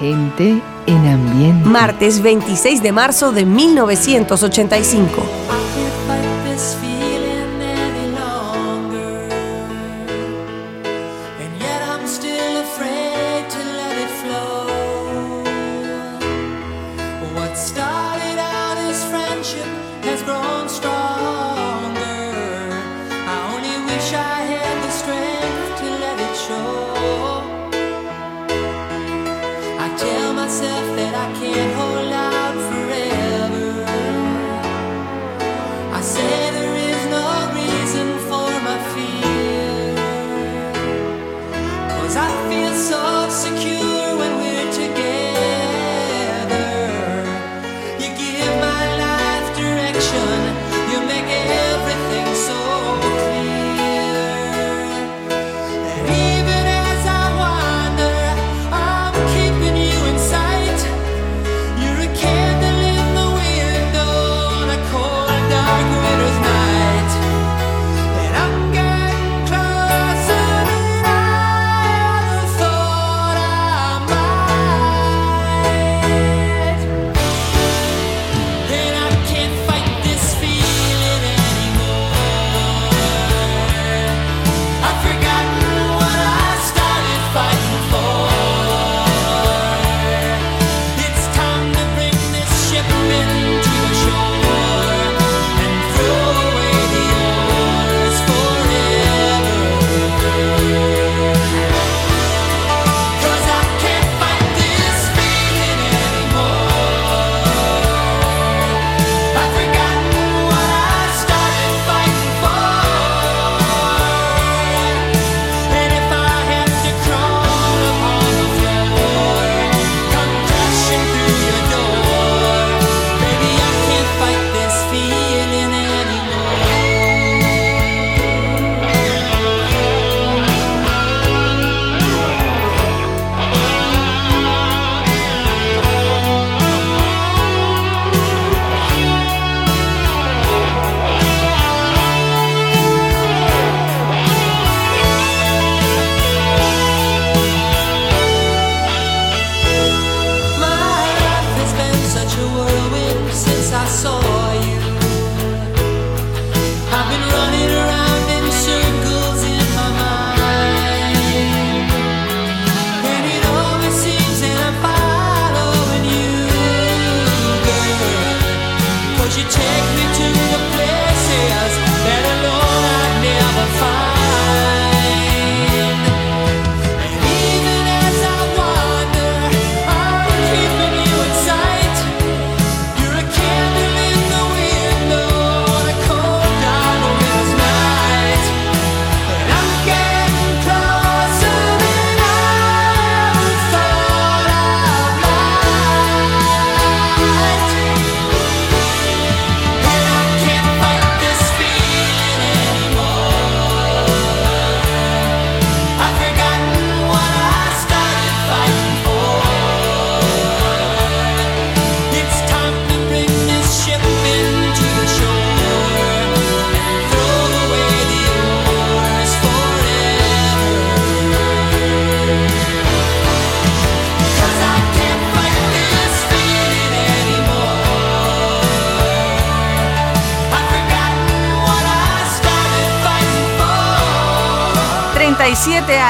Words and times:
Gente 0.00 0.62
en 0.86 1.06
ambiente. 1.06 1.68
Martes 1.68 2.22
26 2.22 2.82
de 2.82 2.90
marzo 2.90 3.32
de 3.32 3.44
1985. 3.44 5.49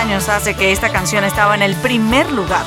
Años 0.01 0.31
hace 0.31 0.55
que 0.55 0.73
esta 0.73 0.91
canción 0.91 1.25
estaba 1.25 1.55
en 1.55 1.61
el 1.61 1.77
primer 1.77 2.33
lugar. 2.33 2.65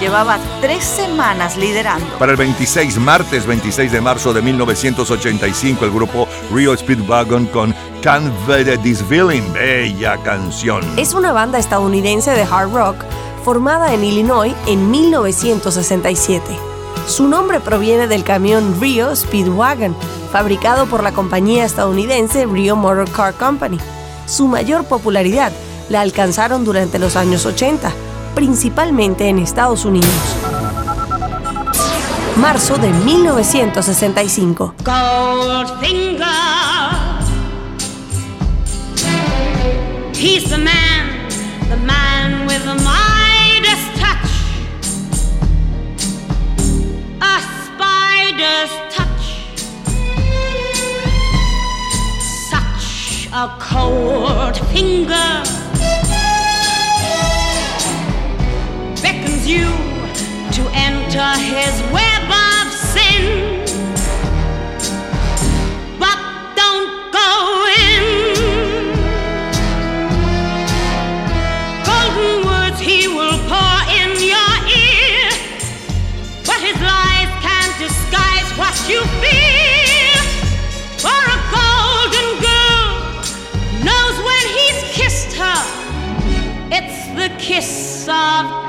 Llevaba 0.00 0.38
tres 0.60 0.82
semanas 0.82 1.56
liderando. 1.56 2.18
Para 2.18 2.32
el 2.32 2.36
26, 2.36 2.98
martes 2.98 3.46
26 3.46 3.92
de 3.92 4.00
marzo 4.00 4.32
de 4.32 4.42
1985, 4.42 5.84
el 5.84 5.92
grupo 5.92 6.26
Rio 6.52 6.76
Speedwagon 6.76 7.46
con 7.46 7.72
Can't 8.02 8.32
Beat 8.48 8.82
This 8.82 9.00
Feeling, 9.04 9.52
bella 9.52 10.16
canción. 10.24 10.82
Es 10.98 11.14
una 11.14 11.30
banda 11.30 11.60
estadounidense 11.60 12.32
de 12.32 12.42
hard 12.42 12.72
rock 12.72 12.96
formada 13.44 13.94
en 13.94 14.02
Illinois 14.02 14.52
en 14.66 14.90
1967. 14.90 16.44
Su 17.06 17.28
nombre 17.28 17.60
proviene 17.60 18.08
del 18.08 18.24
camión 18.24 18.80
Rio 18.80 19.14
Speedwagon, 19.14 19.94
fabricado 20.32 20.86
por 20.86 21.04
la 21.04 21.12
compañía 21.12 21.64
estadounidense 21.64 22.44
Rio 22.46 22.74
Motor 22.74 23.08
Car 23.12 23.34
Company. 23.34 23.78
Su 24.26 24.48
mayor 24.48 24.84
popularidad 24.84 25.52
la 25.88 26.00
alcanzaron 26.00 26.64
durante 26.64 26.98
los 26.98 27.16
años 27.16 27.46
80, 27.46 27.92
principalmente 28.34 29.28
en 29.28 29.38
Estados 29.38 29.84
Unidos. 29.84 30.10
Marzo 32.36 32.76
de 32.78 32.88
1965. 32.88 34.74
Goldfinger. 34.84 36.26
He's 40.14 40.48
the 40.48 40.58
man, 40.58 41.28
the 41.68 41.76
man 41.76 42.46
with 42.46 42.64
the 42.64 42.74
Midas 42.76 43.82
touch. 43.98 44.30
A 47.20 47.40
spider's 47.66 48.70
touch. 48.94 49.24
Such 52.48 53.28
a 53.32 53.48
cold 53.58 54.56
finger. 54.72 55.42
you 59.52 59.68
to 60.56 60.62
enter 60.72 61.28
his 61.54 61.74
web 61.96 62.24
of 62.48 62.66
sin. 62.92 63.22
But 66.02 66.18
don't 66.60 66.92
go 67.20 67.30
in. 67.84 68.04
Golden 71.90 72.46
words 72.50 72.80
he 72.80 73.08
will 73.16 73.38
pour 73.52 73.78
in 74.00 74.10
your 74.32 74.52
ear, 74.84 75.28
but 76.48 76.60
his 76.68 76.78
lies 76.90 77.32
can't 77.46 77.74
disguise 77.78 78.48
what 78.60 78.76
you 78.88 79.00
feel. 79.20 79.42
kiss 87.42 88.08
of 88.08 88.61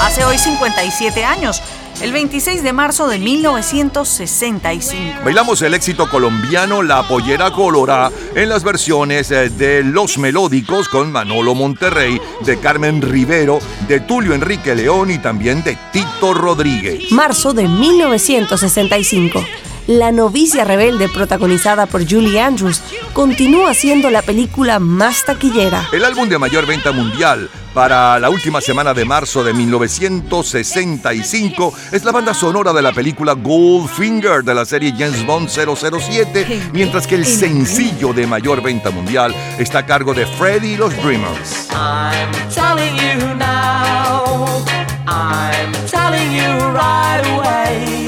Hace 0.00 0.24
hoy 0.24 0.38
57 0.38 1.24
años 1.24 1.62
el 2.00 2.12
26 2.12 2.62
de 2.62 2.72
marzo 2.72 3.08
de 3.08 3.18
1965. 3.18 5.20
Bailamos 5.24 5.60
el 5.62 5.74
éxito 5.74 6.08
colombiano 6.10 6.82
La 6.82 7.08
Pollera 7.08 7.50
Colorá 7.50 8.10
en 8.34 8.50
las 8.50 8.64
versiones 8.64 9.30
eh, 9.30 9.50
de 9.50 9.82
Los 9.82 10.18
Melódicos 10.18 10.88
con 10.88 11.10
Manolo 11.10 11.54
Monterrey, 11.54 12.20
de 12.44 12.58
Carmen 12.58 13.00
Rivero, 13.00 13.60
de 13.88 14.00
Tulio 14.00 14.34
Enrique 14.34 14.74
León 14.74 15.10
y 15.10 15.18
también 15.18 15.64
de 15.64 15.78
Tito 15.92 16.34
Rodríguez. 16.34 17.10
Marzo 17.12 17.54
de 17.54 17.66
1965. 17.66 19.42
La 19.86 20.10
novicia 20.10 20.64
rebelde 20.64 21.08
protagonizada 21.08 21.86
por 21.86 22.10
Julie 22.10 22.40
Andrews 22.40 22.82
continúa 23.12 23.72
siendo 23.72 24.10
la 24.10 24.20
película 24.20 24.80
más 24.80 25.24
taquillera. 25.24 25.88
El 25.92 26.04
álbum 26.04 26.28
de 26.28 26.38
mayor 26.38 26.66
venta 26.66 26.90
mundial 26.90 27.48
para 27.72 28.18
la 28.18 28.28
última 28.28 28.60
semana 28.60 28.94
de 28.94 29.04
marzo 29.04 29.44
de 29.44 29.54
1965 29.54 31.72
es 31.92 32.04
la 32.04 32.10
banda 32.10 32.34
sonora 32.34 32.72
de 32.72 32.82
la 32.82 32.92
película 32.92 33.34
Goldfinger 33.34 34.42
de 34.42 34.54
la 34.54 34.64
serie 34.64 34.92
James 34.98 35.24
Bond 35.24 35.48
007, 35.48 36.70
mientras 36.72 37.06
que 37.06 37.14
el 37.14 37.24
sencillo 37.24 38.12
de 38.12 38.26
mayor 38.26 38.60
venta 38.62 38.90
mundial 38.90 39.32
está 39.56 39.78
a 39.80 39.86
cargo 39.86 40.14
de 40.14 40.26
Freddy 40.26 40.72
y 40.72 40.76
los 40.76 40.92
Dreamers. 41.00 41.68
I'm 41.70 42.32
telling 42.52 42.96
you 42.96 43.36
now, 43.36 44.64
I'm 45.06 45.72
telling 45.88 46.32
you 46.32 46.72
right 46.72 47.24
away. 47.36 48.05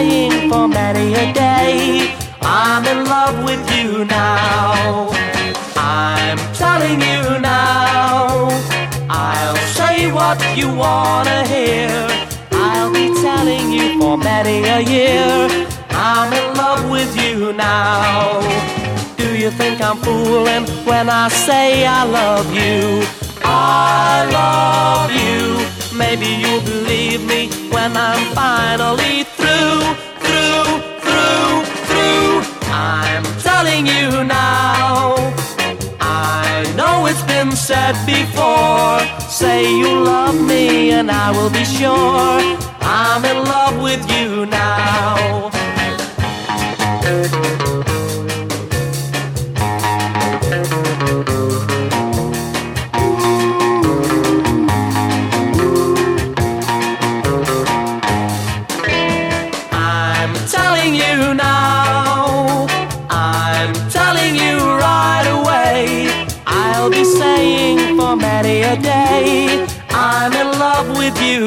For 0.00 0.66
many 0.66 1.12
a 1.12 1.30
day. 1.34 2.16
I'm 2.40 2.86
in 2.86 3.04
love 3.04 3.44
with 3.44 3.60
you 3.76 4.06
now. 4.06 5.10
I'm 5.76 6.38
telling 6.54 7.02
you 7.02 7.38
now. 7.38 8.48
I'll 9.10 9.56
say 9.76 10.10
what 10.10 10.38
you 10.56 10.72
wanna 10.74 11.46
hear. 11.46 11.90
I'll 12.50 12.90
be 12.90 13.08
telling 13.20 13.70
you 13.70 14.00
for 14.00 14.16
many 14.16 14.64
a 14.64 14.80
year. 14.80 15.66
I'm 15.90 16.32
in 16.32 16.56
love 16.56 16.90
with 16.90 17.14
you 17.22 17.52
now. 17.52 18.40
Do 19.18 19.36
you 19.36 19.50
think 19.50 19.82
I'm 19.82 19.98
fooling 19.98 20.64
when 20.86 21.10
I 21.10 21.28
say 21.28 21.86
I 21.86 22.04
love 22.04 22.46
you? 22.54 23.04
I 23.44 24.24
love 24.32 25.10
you. 25.12 25.69
Maybe 25.92 26.26
you'll 26.26 26.62
believe 26.62 27.26
me 27.26 27.48
when 27.70 27.96
I'm 27.96 28.32
finally 28.34 29.24
through, 29.24 29.80
through, 30.24 30.64
through, 31.04 31.64
through. 31.88 32.42
I'm 32.70 33.24
telling 33.40 33.86
you 33.86 34.24
now. 34.24 35.16
I 36.00 36.72
know 36.76 37.06
it's 37.06 37.22
been 37.22 37.52
said 37.52 37.94
before. 38.06 39.00
Say 39.28 39.68
you 39.68 40.04
love 40.04 40.40
me, 40.40 40.92
and 40.92 41.10
I 41.10 41.32
will 41.32 41.50
be 41.50 41.64
sure 41.64 42.40
I'm 42.80 43.24
in 43.24 43.44
love 43.44 43.82
with 43.82 44.02
you 44.10 44.46
now. 44.46 45.50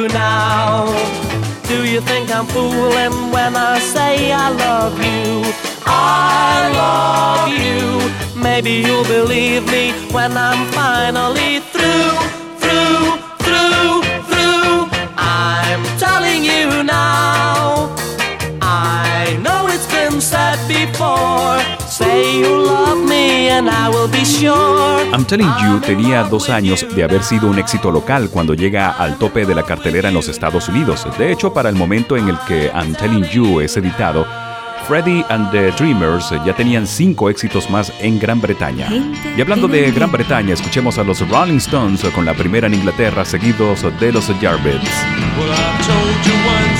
Now. 0.08 0.86
Do 1.68 1.86
you 1.86 2.02
think 2.02 2.30
I'm 2.30 2.46
fooling 2.46 3.32
when 3.32 3.56
I 3.56 3.80
say 3.80 4.32
I 4.32 4.50
love 4.50 4.98
you? 4.98 5.44
I 5.86 6.70
love 6.82 7.50
you. 7.50 8.42
Maybe 8.42 8.72
you'll 8.86 9.06
believe 9.06 9.66
me 9.68 9.92
when 10.12 10.36
I'm 10.38 10.72
finally 10.72 11.60
through, 11.74 12.16
through, 12.62 13.18
through, 13.46 14.02
through. 14.30 14.90
I'm 15.18 15.84
telling 15.98 16.44
you 16.44 16.84
now. 16.84 17.94
I 18.62 19.40
know 19.42 19.68
it's 19.68 19.88
been 19.92 20.20
said 20.22 20.60
before. 20.68 21.83
Say 21.94 22.42
you 22.42 22.66
love 22.66 23.07
me 23.07 23.51
and 23.51 23.69
I 23.69 23.88
will 23.88 24.10
be 24.10 24.25
sure. 24.25 25.06
I'm 25.13 25.24
Telling 25.25 25.51
You 25.62 25.80
tenía 25.80 26.24
dos 26.24 26.50
años 26.50 26.84
de 26.95 27.04
haber 27.04 27.22
sido 27.22 27.48
un 27.48 27.60
éxito 27.60 27.92
local 27.92 28.31
cuando 28.31 28.56
llega 28.56 28.90
al 28.90 29.19
tope 29.19 29.45
de 29.45 29.54
la 29.54 29.62
cartelera 29.62 30.10
en 30.10 30.16
los 30.16 30.28
Estados 30.28 30.68
Unidos. 30.69 31.06
De 31.19 31.31
hecho, 31.31 31.54
para 31.54 31.69
el 31.69 31.75
momento 31.75 32.18
en 32.18 32.30
el 32.30 32.40
que 32.48 32.72
I'm 32.74 32.95
Telling 32.95 33.25
You 33.25 33.60
es 33.60 33.78
editado, 33.78 34.25
Freddie 34.88 35.24
and 35.30 35.51
the 35.51 35.69
Dreamers 35.74 36.31
ya 36.44 36.56
tenían 36.56 36.88
cinco 36.88 37.30
éxitos 37.30 37.69
más 37.69 37.94
en 38.00 38.18
Gran 38.18 38.42
Bretaña. 38.42 38.89
Y 39.38 39.39
hablando 39.39 39.68
de 39.68 39.92
Gran 39.92 40.12
Bretaña, 40.12 40.56
escuchemos 40.56 40.98
a 40.98 41.04
los 41.04 41.19
Rolling 41.30 41.57
Stones 41.57 42.04
con 42.16 42.25
la 42.25 42.34
primera 42.34 42.66
en 42.66 42.74
Inglaterra, 42.74 43.24
seguidos 43.24 43.86
de 44.00 44.12
los 44.12 44.28
Yardbirds. 44.42 44.89
Well, 45.38 46.73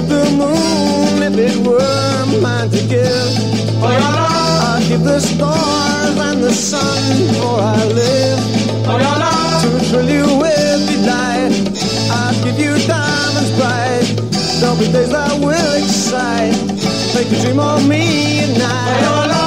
give 0.00 0.08
the 0.08 0.30
moon 0.30 1.22
if 1.28 1.36
it 1.36 1.66
were 1.66 2.40
mine 2.40 2.70
to 2.70 2.80
give. 2.86 3.82
I'd 3.82 4.84
give 4.88 5.02
the 5.02 5.18
stars 5.18 6.16
and 6.18 6.40
the 6.40 6.52
sun 6.52 7.02
for 7.34 7.58
I 7.60 7.84
live. 8.00 8.40
To 9.62 9.68
thrill 9.88 10.08
you 10.08 10.26
with 10.38 10.80
delight, 10.88 11.52
I'd 12.10 12.36
give 12.44 12.58
you 12.60 12.78
diamonds 12.86 13.50
bright. 13.58 14.06
There'll 14.60 14.78
be 14.78 14.86
days 14.92 15.10
that 15.10 15.34
will 15.40 15.72
excite, 15.82 16.54
make 17.14 17.30
you 17.32 17.42
dream 17.42 17.58
of 17.58 17.88
me 17.88 18.40
at 18.40 18.56
night. 18.56 19.37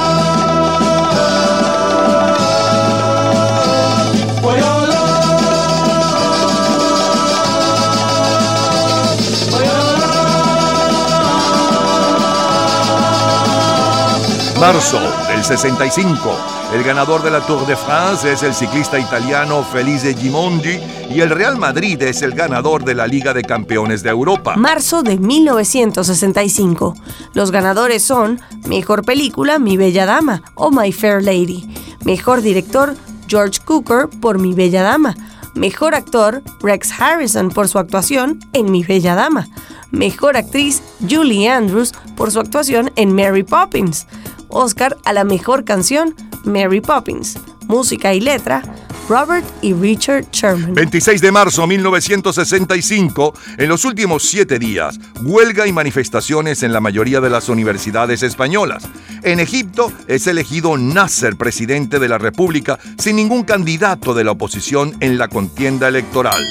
Marzo 14.62 15.00
del 15.26 15.42
65. 15.42 16.36
El 16.72 16.84
ganador 16.84 17.24
de 17.24 17.32
la 17.32 17.40
Tour 17.40 17.66
de 17.66 17.76
France 17.76 18.32
es 18.32 18.44
el 18.44 18.54
ciclista 18.54 18.96
italiano 18.96 19.64
Felice 19.64 20.14
Gimondi 20.14 20.78
y 21.10 21.20
el 21.20 21.30
Real 21.30 21.58
Madrid 21.58 22.00
es 22.00 22.22
el 22.22 22.30
ganador 22.30 22.84
de 22.84 22.94
la 22.94 23.08
Liga 23.08 23.34
de 23.34 23.42
Campeones 23.42 24.04
de 24.04 24.10
Europa. 24.10 24.54
Marzo 24.54 25.02
de 25.02 25.18
1965. 25.18 26.94
Los 27.34 27.50
ganadores 27.50 28.04
son 28.04 28.40
Mejor 28.68 29.04
Película 29.04 29.58
Mi 29.58 29.76
Bella 29.76 30.06
Dama 30.06 30.44
o 30.54 30.70
My 30.70 30.92
Fair 30.92 31.24
Lady. 31.24 31.68
Mejor 32.04 32.40
Director 32.40 32.94
George 33.26 33.58
Cooker 33.64 34.08
por 34.20 34.38
Mi 34.38 34.54
Bella 34.54 34.84
Dama. 34.84 35.16
Mejor 35.54 35.96
Actor 35.96 36.40
Rex 36.60 37.00
Harrison 37.00 37.48
por 37.48 37.66
su 37.66 37.80
actuación 37.80 38.38
en 38.52 38.70
Mi 38.70 38.84
Bella 38.84 39.16
Dama. 39.16 39.48
Mejor 39.90 40.36
Actriz 40.36 40.82
Julie 41.10 41.50
Andrews 41.50 41.92
por 42.16 42.30
su 42.30 42.38
actuación 42.38 42.92
en 42.94 43.12
Mary 43.12 43.42
Poppins. 43.42 44.06
Oscar 44.52 44.96
a 45.04 45.12
la 45.12 45.24
Mejor 45.24 45.64
Canción 45.64 46.14
Mary 46.44 46.80
Poppins. 46.80 47.38
Música 47.66 48.14
y 48.14 48.20
letra 48.20 48.62
Robert 49.08 49.46
y 49.62 49.72
Richard 49.72 50.30
Sherman. 50.30 50.74
26 50.74 51.20
de 51.20 51.32
marzo 51.32 51.66
1965, 51.66 53.34
en 53.58 53.68
los 53.68 53.84
últimos 53.84 54.22
siete 54.22 54.58
días, 54.58 54.98
huelga 55.22 55.66
y 55.66 55.72
manifestaciones 55.72 56.62
en 56.62 56.72
la 56.72 56.80
mayoría 56.80 57.20
de 57.20 57.30
las 57.30 57.48
universidades 57.48 58.22
españolas. 58.22 58.84
En 59.22 59.40
Egipto 59.40 59.92
es 60.06 60.26
elegido 60.26 60.76
Nasser 60.76 61.36
presidente 61.36 61.98
de 61.98 62.08
la 62.08 62.18
República 62.18 62.78
sin 62.98 63.16
ningún 63.16 63.44
candidato 63.44 64.14
de 64.14 64.24
la 64.24 64.32
oposición 64.32 64.96
en 65.00 65.18
la 65.18 65.28
contienda 65.28 65.88
electoral. 65.88 66.42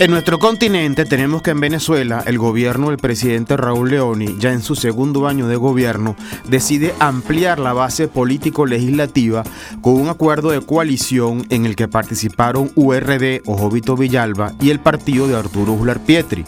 En 0.00 0.10
nuestro 0.12 0.38
continente 0.38 1.04
tenemos 1.04 1.42
que 1.42 1.50
en 1.50 1.60
Venezuela 1.60 2.24
el 2.26 2.38
gobierno 2.38 2.88
del 2.88 2.96
presidente 2.96 3.58
Raúl 3.58 3.90
Leoni, 3.90 4.38
ya 4.38 4.50
en 4.50 4.62
su 4.62 4.74
segundo 4.74 5.28
año 5.28 5.46
de 5.46 5.56
gobierno, 5.56 6.16
decide 6.48 6.94
ampliar 7.00 7.58
la 7.58 7.74
base 7.74 8.08
político-legislativa 8.08 9.42
con 9.82 10.00
un 10.00 10.08
acuerdo 10.08 10.52
de 10.52 10.62
coalición 10.62 11.44
en 11.50 11.66
el 11.66 11.76
que 11.76 11.86
participaron 11.86 12.72
URD 12.76 13.42
o 13.44 13.58
Jovito 13.58 13.94
Villalba 13.94 14.54
y 14.58 14.70
el 14.70 14.80
partido 14.80 15.28
de 15.28 15.36
Arturo 15.36 15.74
Uslar 15.74 16.02
Pietri. 16.02 16.46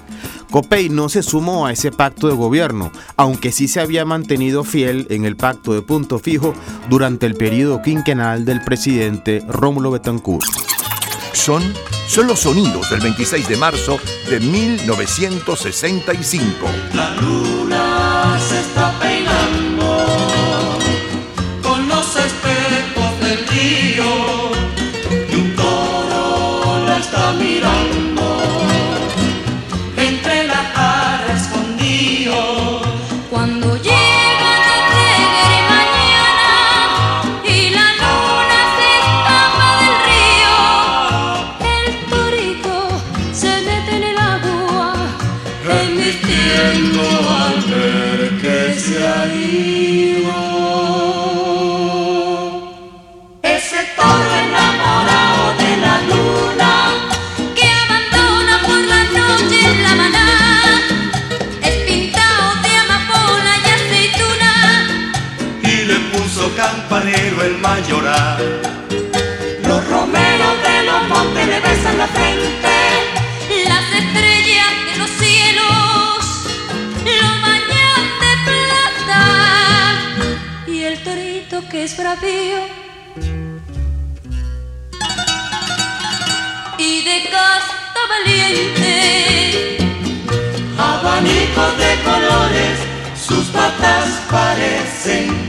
Copey 0.51 0.89
no 0.89 1.11
se 1.11 1.23
sumó 1.23 1.67
a 1.67 1.73
ese 1.73 1.93
pacto 1.93 2.29
de 2.29 2.35
gobierno, 2.35 2.91
aunque 3.19 3.53
sí 3.53 3.69
se 3.69 3.81
había 3.81 4.07
mantenido 4.07 4.65
fiel 4.65 5.07
en 5.11 5.27
el 5.27 5.37
pacto 5.37 5.75
de 5.75 5.83
punto 5.83 6.19
fijo 6.19 6.55
durante 6.89 7.27
el 7.27 7.35
periodo 7.35 7.83
quinquenal 7.83 8.47
del 8.47 8.63
presidente 8.65 9.45
Rómulo 9.47 9.91
Betancourt. 9.91 10.47
Son, 11.35 11.63
son 12.13 12.27
los 12.27 12.41
sonidos 12.41 12.91
del 12.91 13.01
26 13.01 13.49
de 13.49 13.57
marzo 13.57 13.99
de 14.29 14.39
1965. 14.39 16.53
La 16.93 17.15
luna 17.15 18.39
se 18.39 18.61
está 18.61 18.93
peinando 19.01 19.32
Los 67.93 69.87
romeros 69.89 70.63
de 70.63 70.83
los 70.85 71.09
montes 71.09 71.47
le 71.47 71.61
besan 71.61 71.99
la 71.99 72.07
frente. 72.07 72.75
Las 73.69 73.85
estrellas 73.93 74.73
de 74.87 74.97
los 74.97 75.11
cielos 75.11 76.25
lo 77.05 77.31
bañan 77.43 78.03
de 78.23 78.33
plata. 78.49 79.23
Y 80.67 80.85
el 80.85 81.03
torito 81.03 81.69
que 81.69 81.85
es 81.85 81.95
bravío 81.99 82.61
y 86.79 87.03
de 87.05 87.29
casta 87.31 88.01
valiente. 88.15 89.77
Abanicos 90.79 91.77
de 91.77 91.93
colores, 92.05 92.79
sus 93.15 93.45
patas 93.49 94.09
parecen. 94.31 95.42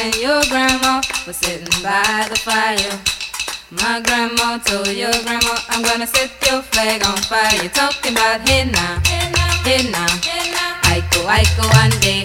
And 0.00 0.16
your 0.16 0.42
grandma 0.48 1.02
were 1.26 1.32
sitting 1.32 1.68
by 1.82 2.24
the 2.30 2.36
fire. 2.36 2.96
My 3.70 4.00
grandma 4.00 4.56
told 4.58 4.88
your 4.88 5.12
grandma, 5.24 5.54
I'm 5.68 5.82
gonna 5.82 6.06
set 6.06 6.30
your 6.48 6.62
flag 6.62 7.04
on 7.04 7.18
fire. 7.28 7.54
You're 7.60 7.68
talking 7.68 8.12
about 8.12 8.40
hey 8.48 8.64
now, 8.64 8.96
Aiko, 10.88 11.20
Aiko, 11.28 11.64
ande. 11.82 12.24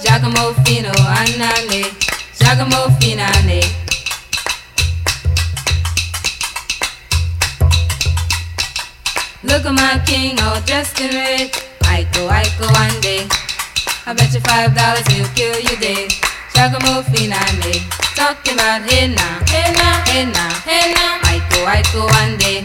Giacomo 0.00 0.54
Fino, 0.62 0.92
anane. 1.18 1.90
Giacomo 2.38 2.86
Finane. 3.00 3.62
Look 9.42 9.66
at 9.66 9.74
my 9.74 10.02
king 10.06 10.38
all 10.40 10.60
dressed 10.60 11.00
in 11.00 11.10
red. 11.10 11.50
Aiko, 11.90 12.28
one 12.72 13.00
day. 13.00 13.26
I 14.06 14.14
bet 14.14 14.32
you 14.32 14.40
five 14.40 14.74
dollars 14.74 15.06
he'll 15.08 15.26
kill 15.34 15.58
you 15.58 15.76
dead. 15.80 16.25
Giacomo 16.56 17.02
Finane, 17.12 17.84
talking 18.16 18.54
about 18.54 18.80
hey 18.88 19.08
now, 19.08 19.44
hey 19.46 19.72
now, 19.76 20.02
hey 20.08 20.24
now, 20.24 20.48
hey 20.64 20.92
now. 20.94 21.20
Aiko, 21.28 21.60
Aiko, 21.68 22.08
ande. 22.16 22.64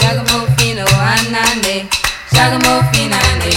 Giacomo 0.00 0.46
Fino, 0.56 0.84
anane. 0.86 1.86
Giacomo 2.32 2.80
Finane. 2.92 3.52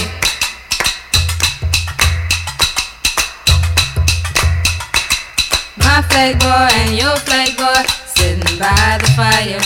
My 5.77 6.01
flag 6.09 6.37
boy 6.39 6.67
and 6.83 6.97
your 6.97 7.15
flag 7.23 7.55
boy 7.57 7.81
sitting 8.05 8.59
by 8.59 8.97
the 9.01 9.07
fire. 9.15 9.61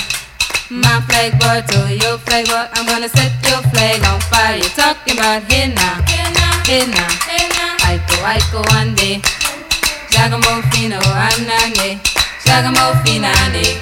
My 0.69 1.01
flag 1.09 1.33
boy 1.39 1.61
to 1.73 1.95
your 1.95 2.17
flag 2.19 2.45
boy, 2.45 2.65
I'm 2.73 2.85
gonna 2.85 3.09
set 3.09 3.31
your 3.49 3.61
flag 3.73 4.03
on 4.05 4.21
fire. 4.29 4.57
You're 4.57 4.69
talking 4.77 5.17
about 5.17 5.43
hey 5.51 5.73
now, 5.73 6.01
hey 6.05 6.29
now, 6.31 6.61
hey 6.65 6.85
now. 6.85 7.09
Aiko, 7.89 8.15
Aiko, 8.21 8.61
ande. 8.77 9.21
Giacomo 9.21 9.42
Fino, 10.23 10.99
anane. 10.99 11.99
Giacomo 12.45 12.95
Finane. 13.03 13.75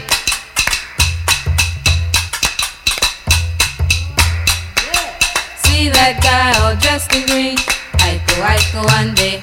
See 5.62 5.89
that 5.89 6.17
guy 6.17 6.58
all 6.65 6.75
dressed 6.77 7.13
in 7.13 7.27
green? 7.27 7.58
Aiko, 8.01 8.41
Aiko, 8.41 8.82
ande. 8.97 9.38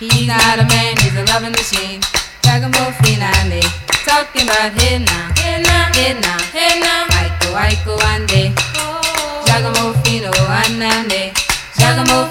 He's 0.00 0.26
not 0.26 0.58
a 0.58 0.66
man, 0.66 0.96
he's 0.98 1.14
a 1.14 1.22
loving 1.30 1.52
machine. 1.52 2.00
Giacomo 2.42 2.90
Finane. 2.98 3.62
Talking 4.02 4.42
about 4.42 4.74
hey 4.74 4.98
now, 4.98 5.30
hey 5.38 5.62
now, 5.62 5.86
hey 5.94 6.18
now, 6.18 6.38
hey 6.50 6.80
now. 6.80 7.06
Aiko, 7.14 7.54
Aiko, 7.54 7.94
ande. 8.10 8.52
Oh. 8.74 9.44
Giacomo 9.46 9.92
Fino, 10.02 10.32
anane. 10.34 11.30
Giacomo 11.78 12.26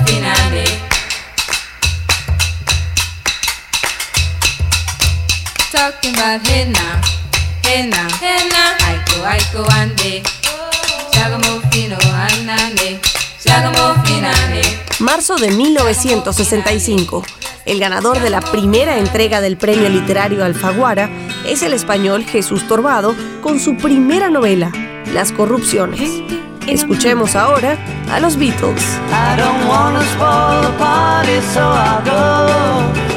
Talking 5.71 6.13
about. 6.15 6.41
Aiko, 8.87 9.25
Aiko, 9.25 9.65
ande. 9.71 10.23
Anane. 12.13 12.99
Marzo 14.99 15.35
de 15.35 15.51
1965. 15.51 17.23
El 17.65 17.79
ganador 17.79 18.21
de 18.21 18.29
la 18.29 18.39
primera 18.39 18.97
entrega 18.97 19.41
del 19.41 19.57
premio 19.57 19.89
literario 19.89 20.45
Alfaguara 20.45 21.09
es 21.45 21.61
el 21.63 21.73
español 21.73 22.23
Jesús 22.23 22.65
Torbado 22.67 23.13
con 23.41 23.59
su 23.59 23.75
primera 23.75 24.29
novela, 24.29 24.71
Las 25.13 25.33
corrupciones. 25.33 26.09
Escuchemos 26.65 27.35
ahora 27.35 27.77
a 28.09 28.19
los 28.21 28.37
Beatles. 28.37 28.81
I 29.09 29.35
don't 29.37 29.67
wanna 29.67 30.01
spoil 30.13 30.61
the 30.61 30.77
party, 30.77 31.41
so 31.53 31.61
I'll 31.61 32.03
go. 32.05 33.16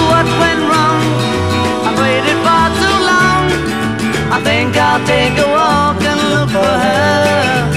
think 4.43 4.75
I'll 4.77 5.03
take 5.05 5.37
a 5.37 5.47
walk 5.47 6.01
and 6.01 6.19
look 6.33 6.49
for 6.49 6.73
her. 6.85 7.71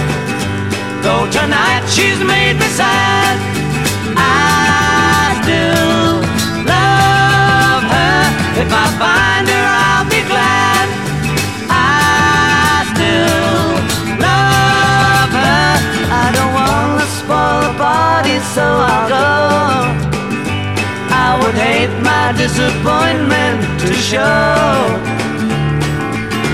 Though 1.03 1.27
tonight 1.31 1.85
she's 1.94 2.20
made 2.20 2.57
me 2.62 2.68
sad, 2.81 3.37
I 4.16 5.37
still 5.42 6.24
love 6.64 7.85
her. 7.96 8.20
If 8.62 8.70
I 8.72 8.87
find 9.03 9.44
her, 9.55 9.66
I'll 9.88 10.09
be 10.09 10.22
glad. 10.33 10.87
I 11.68 12.88
still 12.92 13.64
love 14.27 15.33
her. 15.44 15.70
I 16.22 16.27
don't 16.37 16.53
wanna 16.61 17.07
spoil 17.18 17.59
the 17.66 17.74
party, 17.77 18.37
so 18.55 18.64
I'll 18.64 19.09
go. 19.16 19.29
I 21.27 21.29
would 21.40 21.57
hate 21.68 21.94
my 22.00 22.33
disappointment 22.33 23.59
to 23.81 23.92
show. 23.92 25.14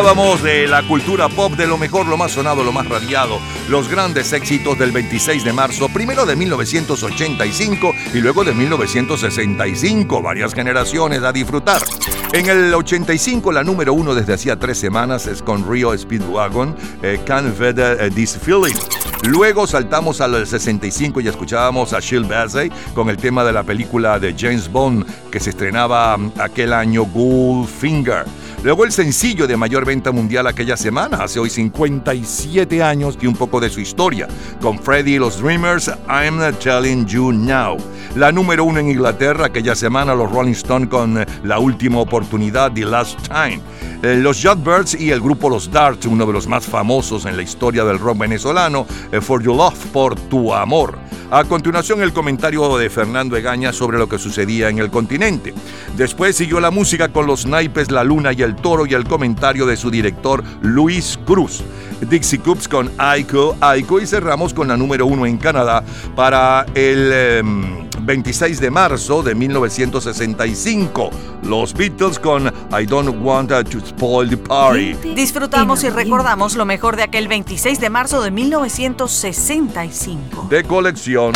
Disfrutábamos 0.00 0.42
de 0.42 0.66
la 0.66 0.82
cultura 0.88 1.28
pop, 1.28 1.52
de 1.52 1.66
lo 1.66 1.76
mejor, 1.76 2.06
lo 2.06 2.16
más 2.16 2.32
sonado, 2.32 2.64
lo 2.64 2.72
más 2.72 2.88
radiado, 2.88 3.38
los 3.68 3.86
grandes 3.86 4.32
éxitos 4.32 4.78
del 4.78 4.92
26 4.92 5.44
de 5.44 5.52
marzo, 5.52 5.90
primero 5.90 6.24
de 6.24 6.36
1985 6.36 7.92
y 8.14 8.20
luego 8.22 8.42
de 8.42 8.54
1965, 8.54 10.22
varias 10.22 10.54
generaciones 10.54 11.22
a 11.22 11.32
disfrutar. 11.32 11.82
En 12.32 12.48
el 12.48 12.72
85, 12.72 13.52
la 13.52 13.62
número 13.62 13.92
uno 13.92 14.14
desde 14.14 14.32
hacía 14.32 14.58
tres 14.58 14.78
semanas 14.78 15.26
es 15.26 15.42
con 15.42 15.70
Rio 15.70 15.94
Speedwagon, 15.94 16.74
eh, 17.02 17.20
Can't 17.26 17.54
Feather 17.54 18.00
eh, 18.00 18.10
This 18.10 18.38
Feeling. 18.38 18.76
Luego 19.24 19.66
saltamos 19.66 20.22
al 20.22 20.46
65 20.46 21.20
y 21.20 21.28
escuchábamos 21.28 21.92
a 21.92 22.00
Shield 22.00 22.26
Bassey 22.26 22.72
con 22.94 23.10
el 23.10 23.18
tema 23.18 23.44
de 23.44 23.52
la 23.52 23.64
película 23.64 24.18
de 24.18 24.34
James 24.34 24.72
Bond 24.72 25.04
que 25.30 25.40
se 25.40 25.50
estrenaba 25.50 26.16
aquel 26.38 26.72
año, 26.72 27.04
Goldfinger. 27.04 28.24
Luego 28.62 28.84
el 28.84 28.92
sencillo 28.92 29.46
de 29.46 29.56
mayor 29.56 29.86
venta 29.86 30.12
mundial 30.12 30.46
aquella 30.46 30.76
semana, 30.76 31.24
hace 31.24 31.40
hoy 31.40 31.48
57 31.48 32.82
años 32.82 33.16
y 33.18 33.26
un 33.26 33.34
poco 33.34 33.58
de 33.58 33.70
su 33.70 33.80
historia, 33.80 34.28
con 34.60 34.78
Freddie 34.78 35.14
y 35.14 35.18
los 35.18 35.40
Dreamers, 35.40 35.90
I'm 36.06 36.36
Not 36.36 36.58
Telling 36.58 37.06
You 37.06 37.32
Now. 37.32 37.78
La 38.16 38.30
número 38.30 38.64
uno 38.64 38.80
en 38.80 38.90
Inglaterra 38.90 39.46
aquella 39.46 39.74
semana, 39.74 40.14
los 40.14 40.30
Rolling 40.30 40.52
Stones 40.52 40.90
con 40.90 41.22
eh, 41.22 41.26
La 41.42 41.58
Última 41.58 42.00
Oportunidad, 42.00 42.70
The 42.72 42.84
Last 42.84 43.18
Time. 43.28 43.60
Eh, 44.02 44.16
Los 44.16 44.42
Yardbirds 44.42 44.94
y 44.94 45.10
el 45.10 45.20
grupo 45.20 45.48
Los 45.48 45.70
Darts, 45.70 46.04
uno 46.04 46.26
de 46.26 46.32
los 46.32 46.46
más 46.46 46.66
famosos 46.66 47.24
en 47.24 47.36
la 47.36 47.42
historia 47.42 47.84
del 47.84 47.98
rock 47.98 48.18
venezolano, 48.18 48.86
eh, 49.10 49.22
For 49.22 49.42
Your 49.42 49.56
Love, 49.56 49.86
por 49.86 50.16
tu 50.16 50.52
amor. 50.52 50.98
A 51.32 51.44
continuación, 51.44 52.02
el 52.02 52.12
comentario 52.12 52.76
de 52.76 52.90
Fernando 52.90 53.36
Egaña 53.36 53.72
sobre 53.72 53.98
lo 53.98 54.08
que 54.08 54.18
sucedía 54.18 54.68
en 54.68 54.78
el 54.78 54.90
continente. 54.90 55.54
Después 55.96 56.34
siguió 56.34 56.58
la 56.58 56.72
música 56.72 57.10
con 57.10 57.28
los 57.28 57.46
naipes 57.46 57.92
La 57.92 58.02
Luna 58.02 58.32
y 58.32 58.42
el 58.42 58.49
Toro 58.56 58.86
y 58.86 58.94
el 58.94 59.04
comentario 59.04 59.66
de 59.66 59.76
su 59.76 59.90
director 59.90 60.42
Luis 60.62 61.18
Cruz. 61.24 61.62
Dixie 62.08 62.38
Coops 62.38 62.66
con 62.66 62.90
Aiko 62.98 63.56
Aiko 63.60 64.00
y 64.00 64.06
cerramos 64.06 64.54
con 64.54 64.68
la 64.68 64.76
número 64.76 65.06
uno 65.06 65.26
en 65.26 65.36
Canadá 65.36 65.84
para 66.16 66.64
el 66.74 67.12
em, 67.12 67.88
26 68.00 68.60
de 68.60 68.70
marzo 68.70 69.22
de 69.22 69.34
1965. 69.34 71.10
Los 71.42 71.74
Beatles 71.74 72.18
con 72.18 72.46
I 72.46 72.86
Don't 72.86 73.22
Want 73.22 73.50
to 73.50 73.80
Spoil 73.86 74.30
the 74.30 74.36
Party. 74.36 74.94
Disfrutamos 75.14 75.84
y 75.84 75.90
recordamos 75.90 76.56
lo 76.56 76.64
mejor 76.64 76.96
de 76.96 77.04
aquel 77.04 77.28
26 77.28 77.78
de 77.80 77.90
marzo 77.90 78.22
de 78.22 78.30
1965. 78.30 80.46
De 80.48 80.64
colección. 80.64 81.32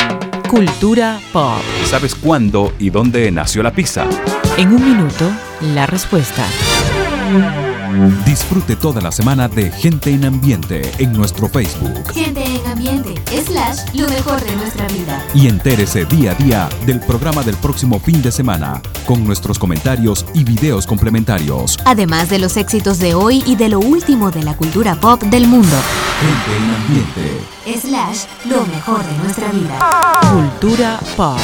Cultura 0.48 1.20
pop. 1.32 1.60
¿Sabes 1.84 2.14
cuándo 2.14 2.72
y 2.78 2.88
dónde 2.90 3.30
nació 3.30 3.62
la 3.62 3.72
pizza? 3.72 4.06
En 4.56 4.68
un 4.68 4.82
minuto, 4.84 5.30
la 5.74 5.86
respuesta. 5.86 6.44
Mm-hmm. 7.24 7.73
Disfrute 8.26 8.76
toda 8.76 9.00
la 9.00 9.12
semana 9.12 9.48
de 9.48 9.70
Gente 9.70 10.10
en 10.10 10.24
Ambiente 10.24 10.90
en 10.98 11.12
nuestro 11.12 11.48
Facebook 11.48 12.12
Gente 12.12 12.42
en 12.44 12.66
ambiente, 12.66 13.14
slash, 13.46 13.78
lo 13.94 14.08
mejor 14.08 14.42
de 14.42 14.56
nuestra 14.56 14.86
vida. 14.88 15.24
y 15.34 15.46
entérese 15.48 16.04
día 16.04 16.32
a 16.32 16.34
día 16.34 16.68
del 16.86 17.00
programa 17.00 17.42
del 17.42 17.56
próximo 17.56 18.00
fin 18.00 18.20
de 18.22 18.32
semana 18.32 18.82
con 19.06 19.24
nuestros 19.24 19.58
comentarios 19.58 20.24
y 20.34 20.44
videos 20.44 20.86
complementarios. 20.86 21.78
Además 21.84 22.30
de 22.30 22.38
los 22.38 22.56
éxitos 22.56 22.98
de 22.98 23.14
hoy 23.14 23.42
y 23.46 23.56
de 23.56 23.68
lo 23.68 23.78
último 23.78 24.30
de 24.30 24.42
la 24.42 24.56
cultura 24.56 24.94
pop 24.96 25.22
del 25.22 25.46
mundo. 25.46 25.76
Gente 26.20 26.56
en 26.56 26.70
Ambiente. 26.74 27.54
Slash, 27.80 28.24
lo 28.46 28.64
mejor 28.66 29.04
de 29.04 29.18
nuestra 29.22 29.48
vida. 29.48 30.20
Cultura 30.32 31.00
pop. 31.16 31.38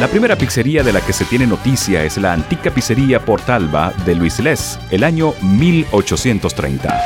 La 0.00 0.08
primera 0.08 0.36
pizzería 0.36 0.82
de 0.82 0.92
la 0.92 1.00
que 1.00 1.12
se 1.12 1.24
tiene 1.24 1.46
noticia 1.46 2.02
es 2.04 2.16
la 2.18 2.32
antica 2.32 2.70
pizzería 2.70 3.24
Portalba 3.24 3.92
de 4.04 4.14
Luis 4.14 4.38
Les, 4.40 4.78
el 4.90 5.04
año 5.04 5.34
1830. 5.92 7.00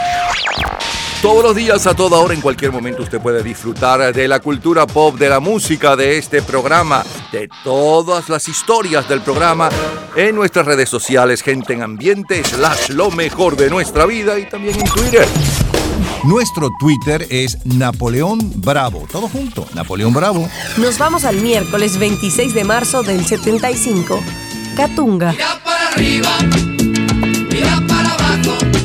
Todos 1.23 1.43
los 1.43 1.57
días, 1.57 1.87
a 1.87 1.95
toda 1.95 2.19
hora, 2.19 2.35
en 2.35 2.41
cualquier 2.41 2.71
momento, 2.73 3.03
usted 3.03 3.21
puede 3.21 3.43
disfrutar 3.43 4.15
de 4.15 4.29
la 4.29 4.39
cultura 4.41 4.87
pop, 4.87 5.17
de 5.17 5.29
la 5.29 5.41
música, 5.41 5.97
de 5.97 6.19
este 6.19 6.43
programa, 6.43 7.05
de 7.33 7.49
todas 7.65 8.29
las 8.29 8.47
historias 8.49 9.09
del 9.09 9.23
programa 9.23 9.71
en 10.15 10.35
nuestras 10.35 10.67
redes 10.67 10.89
sociales, 10.89 11.43
gente 11.43 11.73
en 11.73 11.83
ambiente, 11.83 12.45
slash 12.45 12.91
lo 12.91 13.11
mejor 13.11 13.57
de 13.57 13.71
nuestra 13.71 14.05
vida 14.07 14.39
y 14.39 14.47
también 14.49 14.79
en 14.79 14.85
Twitter. 14.85 15.27
Nuestro 16.25 16.71
Twitter 16.79 17.27
es 17.31 17.65
Napoleón 17.65 18.39
Bravo. 18.57 19.07
Todo 19.11 19.29
junto, 19.29 19.67
Napoleón 19.75 20.13
Bravo. 20.13 20.49
Nos 20.77 20.99
vamos 20.99 21.25
al 21.25 21.37
miércoles 21.37 21.99
26 21.99 22.53
de 22.53 22.65
marzo 22.65 23.03
del 23.03 23.25
75. 23.25 24.23
Catunga. 24.77 25.35
para 25.65 25.89
arriba, 25.89 26.31
mira 27.51 27.83
para 27.89 28.13
abajo. 28.13 28.76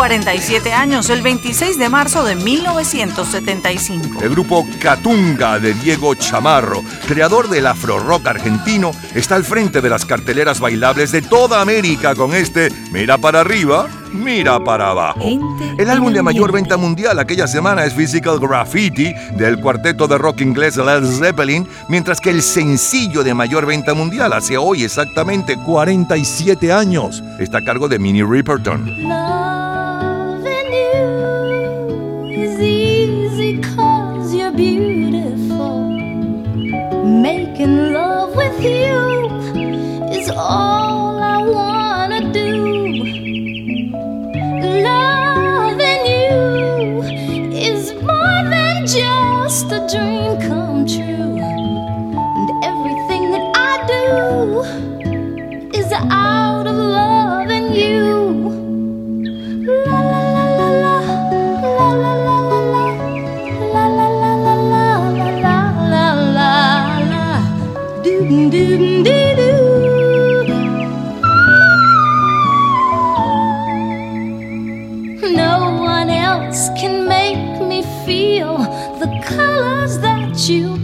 47 0.00 0.72
años, 0.72 1.10
el 1.10 1.20
26 1.20 1.76
de 1.76 1.90
marzo 1.90 2.24
de 2.24 2.34
1975. 2.34 4.22
El 4.22 4.30
grupo 4.30 4.66
Catunga 4.80 5.58
de 5.58 5.74
Diego 5.74 6.14
Chamarro, 6.14 6.82
creador 7.06 7.50
del 7.50 7.66
afro 7.66 7.98
rock 7.98 8.28
argentino, 8.28 8.92
está 9.14 9.34
al 9.34 9.44
frente 9.44 9.82
de 9.82 9.90
las 9.90 10.06
carteleras 10.06 10.58
bailables 10.58 11.12
de 11.12 11.20
toda 11.20 11.60
América 11.60 12.14
con 12.14 12.34
este 12.34 12.72
Mira 12.90 13.18
para 13.18 13.40
arriba, 13.40 13.88
mira 14.14 14.58
para 14.64 14.88
abajo. 14.88 15.20
El 15.76 15.90
álbum 15.90 16.14
de 16.14 16.22
mayor 16.22 16.50
venta 16.50 16.78
mundial 16.78 17.18
aquella 17.18 17.46
semana 17.46 17.84
es 17.84 17.92
Physical 17.92 18.38
Graffiti 18.40 19.12
del 19.36 19.60
cuarteto 19.60 20.08
de 20.08 20.16
rock 20.16 20.40
inglés 20.40 20.78
Led 20.78 21.04
Zeppelin, 21.04 21.68
mientras 21.90 22.22
que 22.22 22.30
el 22.30 22.40
sencillo 22.40 23.22
de 23.22 23.34
mayor 23.34 23.66
venta 23.66 23.92
mundial 23.92 24.32
hace 24.32 24.56
hoy 24.56 24.82
exactamente 24.82 25.58
47 25.58 26.72
años 26.72 27.22
está 27.38 27.58
a 27.58 27.64
cargo 27.64 27.86
de 27.86 27.98
Minnie 27.98 28.24
Riperton. 28.24 29.69
Dream 49.90 50.38
come 50.48 50.86
true. 50.86 51.38
And 52.38 52.48
everything 52.64 53.22
that 53.32 53.44
I 53.56 53.72
do 53.94 54.04
is 55.78 55.90
out 55.92 56.66
of 56.66 56.76
loving 56.76 57.72
you. 57.72 58.08
La 59.86 60.00
la 60.10 60.20
la 60.36 60.44
la 60.58 60.68
la, 60.84 60.96
la 61.78 61.88
la 62.02 62.12
la 62.26 62.36
la 62.50 62.60
la, 62.74 62.84
la 63.74 63.84
la 63.98 64.08
la 64.22 64.32
la 64.44 64.54
la, 64.72 64.86
la 65.44 65.58
la 65.92 66.06
la 66.36 66.52
la, 67.12 67.26
doo 68.04 68.22
doo 68.50 69.02
doo 69.02 69.28
doo. 69.38 69.56
No 75.34 75.52
one 75.82 76.10
else 76.10 76.68
can 76.78 76.94
make 77.08 77.08
me 77.08 77.18
feel 77.18 77.19
the 79.00 79.24
colors 79.24 79.98
that 80.00 80.46
you 80.46 80.76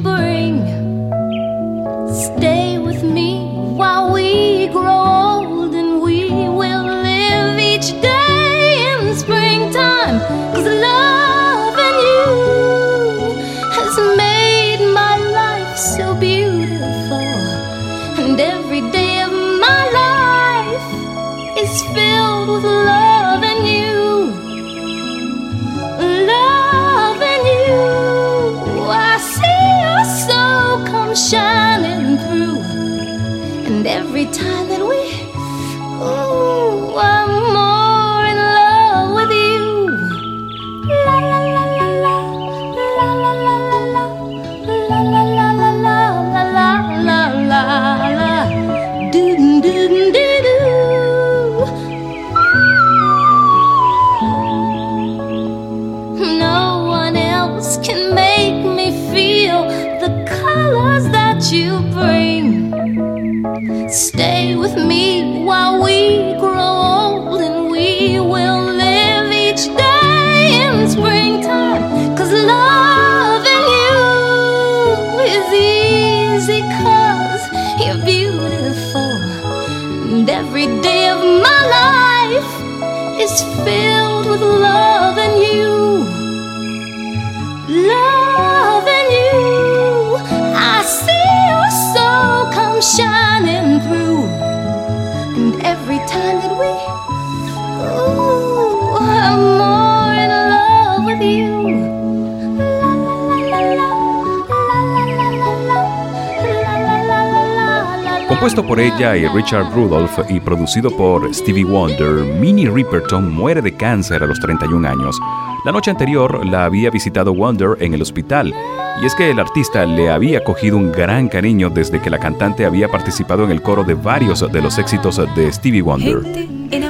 Compuesto 108.46 108.68
por 108.68 108.78
ella 108.78 109.16
y 109.16 109.26
Richard 109.26 109.74
Rudolph 109.74 110.20
y 110.28 110.38
producido 110.38 110.96
por 110.96 111.35
Stevie 111.35 111.64
Wonder, 111.64 112.38
Minnie 112.38 112.70
Riperton 112.70 113.35
muere 113.35 113.61
de 113.61 113.76
cáncer 113.76 114.22
a 114.22 114.26
los 114.26 114.38
31 114.38 114.88
años. 114.88 115.18
La 115.64 115.72
noche 115.72 115.90
anterior 115.90 116.46
la 116.46 116.64
había 116.64 116.90
visitado 116.90 117.35
Wonder 117.35 117.76
en 117.80 117.92
el 117.92 118.02
hospital, 118.02 118.54
y 119.02 119.04
es 119.04 119.16
que 119.16 119.32
el 119.32 119.40
artista 119.40 119.85
le 119.85 120.11
había 120.11 120.44
cogido 120.44 120.76
un 120.76 120.92
gran 120.92 121.28
cariño 121.28 121.70
desde 121.70 122.00
que 122.00 122.09
la 122.09 122.20
cantante 122.20 122.64
había 122.64 122.88
participado 122.88 123.42
en 123.42 123.50
el 123.50 123.62
coro 123.62 123.82
de 123.82 123.94
varios 123.94 124.44
de 124.52 124.62
los 124.62 124.78
éxitos 124.78 125.20
de 125.35 125.52
Stevie 125.52 125.82
Wonder. 125.82 126.22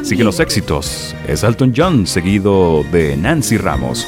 Siguen 0.04 0.26
los 0.26 0.40
éxitos, 0.40 1.16
es 1.26 1.42
Elton 1.42 1.72
John 1.74 2.06
seguido 2.06 2.84
de 2.92 3.16
Nancy 3.16 3.56
Ramos. 3.56 4.06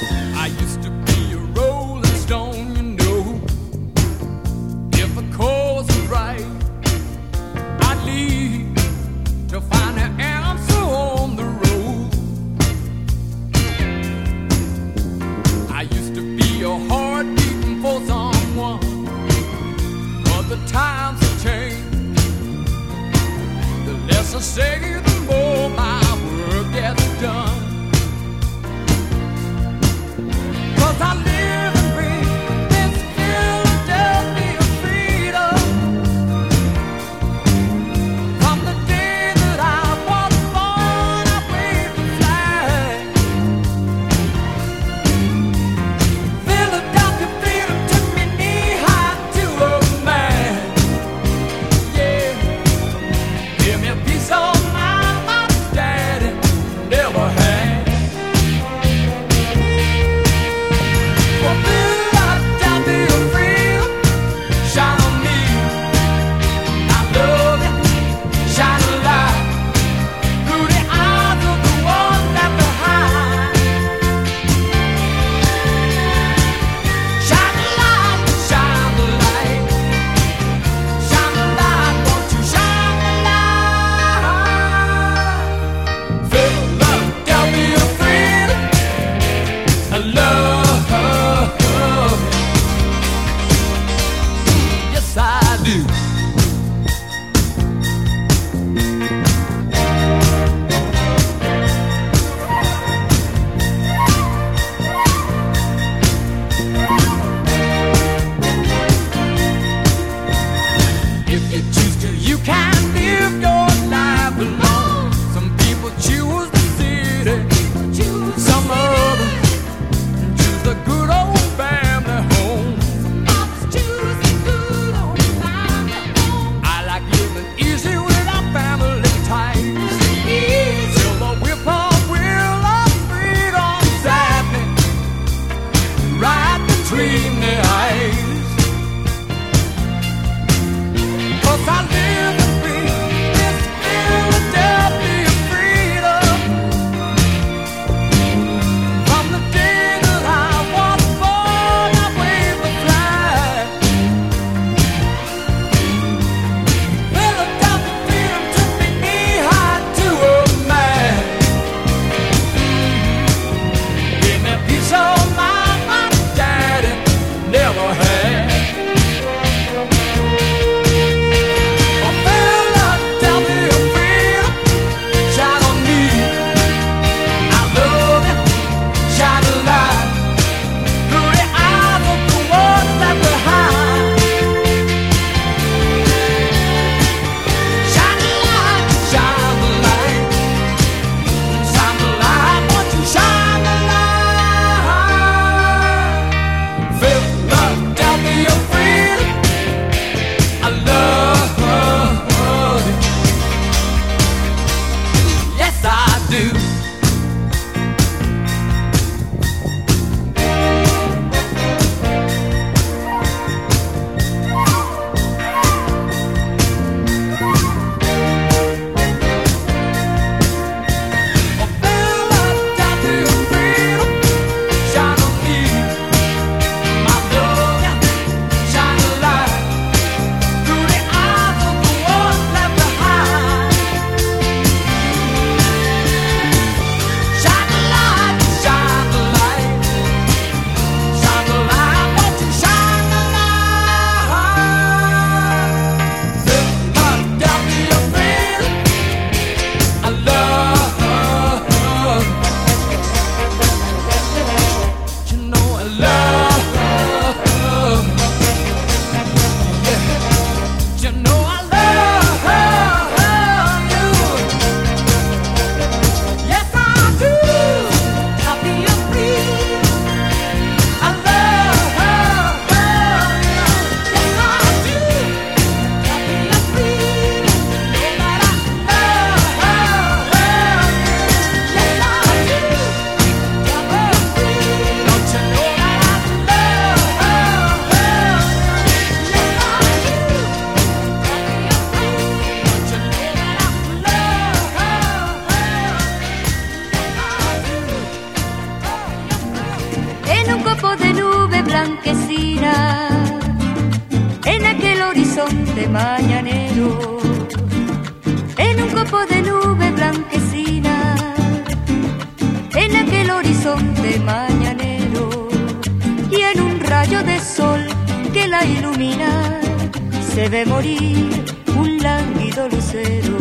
Se 320.49 320.57
ve 320.57 320.65
morir 320.65 321.45
un 321.77 321.99
lánguido 321.99 322.71
lucero 322.71 323.37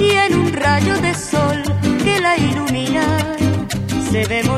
y 0.00 0.12
en 0.12 0.34
un 0.34 0.50
rayo 0.50 0.98
de 0.98 1.14
sol 1.14 1.62
que 2.02 2.18
la 2.18 2.38
ilumina, 2.38 3.02
se 4.10 4.24
ve 4.26 4.42
morir 4.44 4.49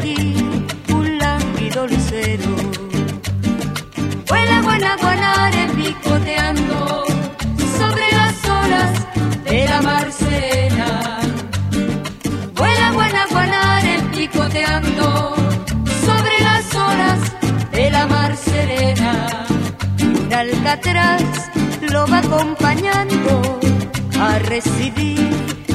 recibir 24.53 25.19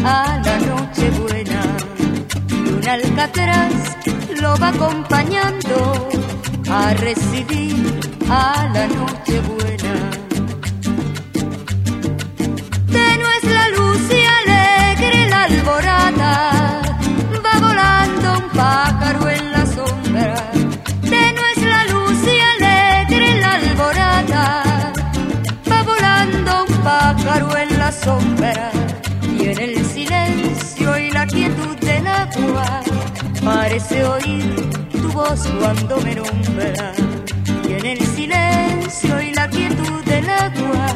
a 0.05 0.39
la 0.45 0.57
noche 0.59 1.09
buena. 1.19 1.61
Y 2.47 2.69
un 2.77 2.87
alcatraz 2.87 3.73
lo 4.39 4.55
va 4.57 4.67
acompañando 4.67 6.09
a 6.69 6.93
recibir 6.93 7.99
a 8.29 8.69
la 8.75 8.85
noche 8.87 9.41
buena. 9.49 10.26
Sombra. 27.91 28.71
Y 29.37 29.49
en 29.49 29.59
el 29.59 29.85
silencio 29.85 30.97
y 30.97 31.11
la 31.11 31.25
quietud 31.25 31.75
del 31.77 32.07
agua, 32.07 32.81
parece 33.43 34.03
oír 34.03 34.69
tu 34.91 35.11
voz 35.11 35.47
cuando 35.59 35.99
me 36.01 36.15
nombra. 36.15 36.93
Y 37.67 37.73
en 37.73 37.85
el 37.85 37.99
silencio 37.99 39.21
y 39.21 39.33
la 39.33 39.49
quietud 39.49 40.03
del 40.05 40.29
agua, 40.29 40.87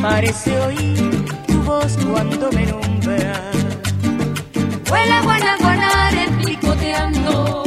parece 0.00 0.58
oír 0.60 1.24
tu 1.46 1.62
voz 1.62 1.96
cuando 2.10 2.50
me 2.52 2.66
nombra. 2.66 3.50
Vuela 4.88 5.22
Guanaguanare 5.22 6.28
picoteando 6.44 7.63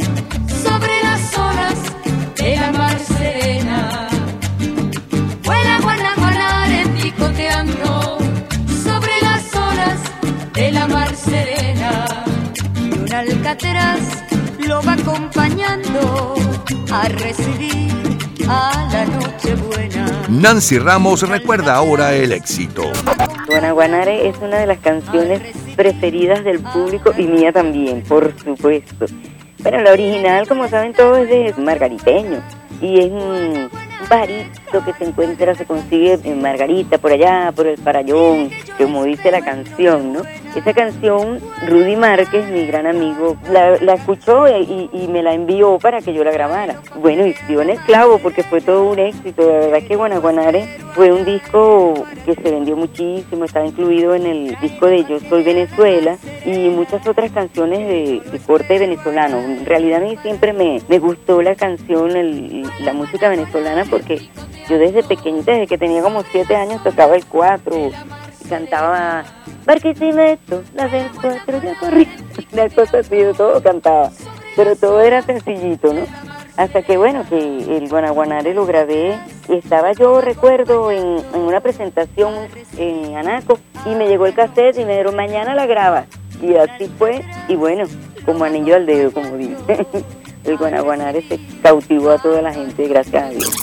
alcatraz 13.30 14.24
lo 14.66 14.82
va 14.82 14.92
acompañando 14.94 16.34
a 16.90 17.08
recibir 17.08 17.92
a 18.48 18.88
la 18.92 19.04
noche 19.06 19.54
buena. 19.54 20.06
Nancy 20.28 20.78
Ramos 20.78 21.28
recuerda 21.28 21.74
ahora 21.74 22.14
el 22.14 22.32
éxito. 22.32 22.90
Guanaguanare 23.46 24.28
es 24.28 24.36
una 24.38 24.58
de 24.58 24.66
las 24.66 24.78
canciones 24.78 25.42
preferidas 25.76 26.44
del 26.44 26.60
público 26.60 27.12
y 27.16 27.24
mía 27.24 27.52
también, 27.52 28.02
por 28.02 28.34
supuesto. 28.42 29.06
Bueno, 29.58 29.82
la 29.82 29.92
original, 29.92 30.46
como 30.46 30.68
saben 30.68 30.92
todos, 30.92 31.18
es 31.18 31.28
de 31.28 31.62
Margariteño 31.62 32.42
y 32.80 33.00
es 33.00 33.10
un 33.10 33.68
pajarito 34.08 34.84
que 34.84 34.92
se 34.94 35.04
encuentra, 35.04 35.54
se 35.54 35.66
consigue 35.66 36.18
en 36.24 36.40
Margarita, 36.40 36.98
por 36.98 37.12
allá, 37.12 37.52
por 37.54 37.66
el 37.66 37.76
Farallón, 37.76 38.50
como 38.78 39.04
dice 39.04 39.30
la 39.30 39.40
canción, 39.40 40.12
¿no? 40.12 40.22
Esa 40.58 40.74
canción, 40.74 41.38
Rudy 41.68 41.94
Márquez, 41.94 42.50
mi 42.50 42.66
gran 42.66 42.88
amigo, 42.88 43.36
la, 43.48 43.76
la 43.76 43.94
escuchó 43.94 44.48
y, 44.48 44.90
y 44.92 45.06
me 45.06 45.22
la 45.22 45.32
envió 45.32 45.78
para 45.78 46.00
que 46.00 46.12
yo 46.12 46.24
la 46.24 46.32
grabara. 46.32 46.82
Bueno, 46.96 47.24
y 47.24 47.36
dio 47.46 47.62
en 47.62 47.70
el 47.70 47.78
clavo 47.82 48.18
porque 48.18 48.42
fue 48.42 48.60
todo 48.60 48.90
un 48.90 48.98
éxito. 48.98 49.46
De 49.46 49.58
verdad 49.68 49.86
que 49.86 49.94
Guanaguanare 49.94 50.66
fue 50.94 51.12
un 51.12 51.24
disco 51.24 51.94
que 52.26 52.34
se 52.34 52.50
vendió 52.50 52.74
muchísimo, 52.74 53.44
estaba 53.44 53.66
incluido 53.66 54.16
en 54.16 54.26
el 54.26 54.56
disco 54.60 54.86
de 54.86 55.04
Yo 55.04 55.20
Soy 55.20 55.44
Venezuela 55.44 56.16
y 56.44 56.70
muchas 56.70 57.06
otras 57.06 57.30
canciones 57.30 57.78
de, 57.86 58.40
corte 58.44 58.80
venezolano. 58.80 59.38
En 59.38 59.64
realidad 59.64 60.02
a 60.02 60.06
mí 60.06 60.16
siempre 60.22 60.52
me, 60.52 60.82
me 60.88 60.98
gustó 60.98 61.40
la 61.40 61.54
canción, 61.54 62.10
la 62.80 62.92
música 62.94 63.28
venezolana 63.28 63.84
porque 63.88 64.28
yo 64.68 64.76
desde 64.76 65.04
pequeñita, 65.04 65.52
desde 65.52 65.68
que 65.68 65.78
tenía 65.78 66.02
como 66.02 66.24
siete 66.24 66.56
años, 66.56 66.82
tocaba 66.82 67.14
el 67.14 67.24
cuatro 67.26 67.92
cantaba 68.48 69.24
Barquisimeto, 69.68 70.62
la 70.74 70.88
del 70.88 71.10
cuatro 71.20 71.60
ya 71.62 71.78
corrí. 71.78 72.08
Una 72.52 72.70
cosa 72.70 73.00
así, 73.00 73.18
yo 73.18 73.34
todo 73.34 73.62
cantaba. 73.62 74.10
Pero 74.56 74.74
todo 74.76 75.02
era 75.02 75.20
sencillito, 75.20 75.92
¿no? 75.92 76.06
Hasta 76.56 76.80
que, 76.80 76.96
bueno, 76.96 77.26
que 77.28 77.36
el 77.76 77.86
Guanaguanare 77.86 78.54
lo 78.54 78.64
grabé 78.64 79.18
y 79.46 79.56
estaba 79.56 79.92
yo, 79.92 80.22
recuerdo, 80.22 80.90
en, 80.90 81.18
en 81.34 81.40
una 81.42 81.60
presentación 81.60 82.32
en 82.78 83.14
Anaco 83.14 83.58
y 83.84 83.90
me 83.90 84.08
llegó 84.08 84.24
el 84.24 84.32
cassette 84.32 84.78
y 84.78 84.86
me 84.86 84.92
dijeron, 84.92 85.14
mañana 85.14 85.54
la 85.54 85.66
grabas. 85.66 86.06
Y 86.40 86.54
así 86.54 86.90
fue, 86.98 87.22
y 87.46 87.56
bueno, 87.56 87.84
como 88.24 88.44
anillo 88.44 88.74
al 88.74 88.86
dedo, 88.86 89.12
como 89.12 89.36
dice. 89.36 89.54
El 90.44 90.56
Guanaguanare 90.56 91.20
se 91.28 91.38
cautivó 91.62 92.12
a 92.12 92.18
toda 92.18 92.40
la 92.40 92.54
gente, 92.54 92.88
gracias 92.88 93.22
a 93.22 93.28
Dios. 93.28 93.54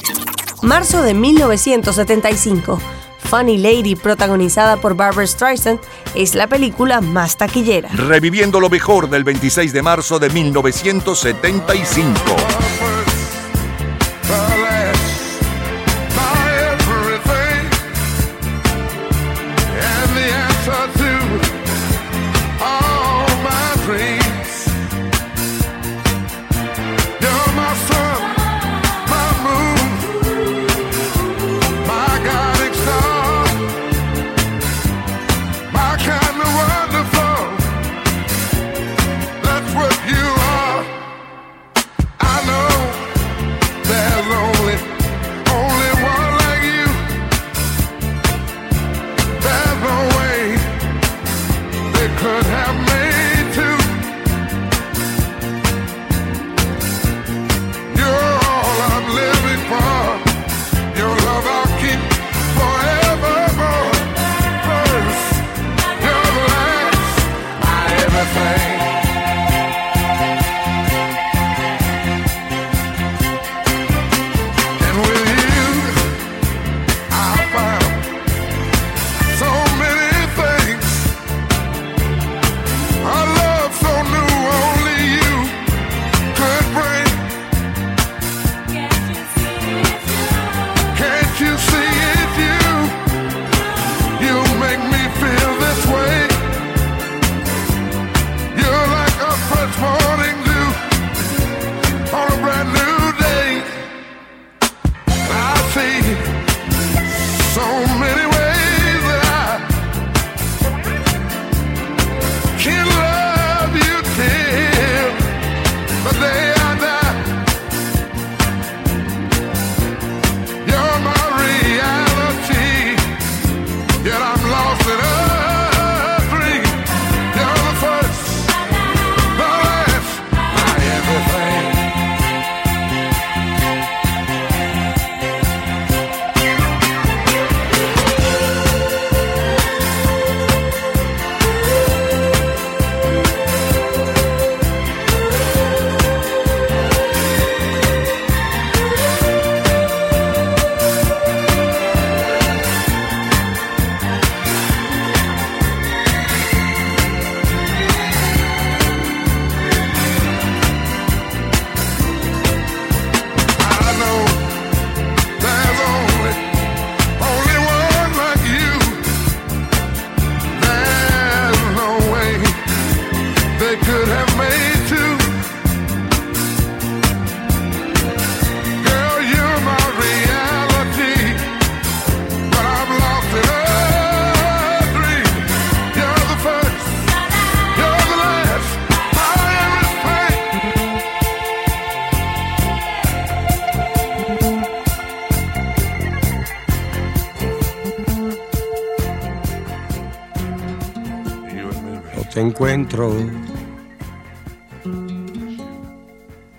Marzo 0.62 1.02
de 1.02 1.16
1975. 1.16 2.78
Funny 3.26 3.58
Lady, 3.58 3.96
protagonizada 3.96 4.78
por 4.78 4.96
Barbara 4.96 5.28
Streisand, 5.28 5.80
es 6.16 6.36
la 6.36 6.48
película 6.48 7.02
más 7.02 7.38
taquillera. 7.38 7.90
Reviviendo 7.90 8.60
lo 8.60 8.70
mejor 8.70 9.10
del 9.10 9.24
26 9.24 9.74
de 9.74 9.82
marzo 9.82 10.20
de 10.20 10.30
1975. 10.30 12.65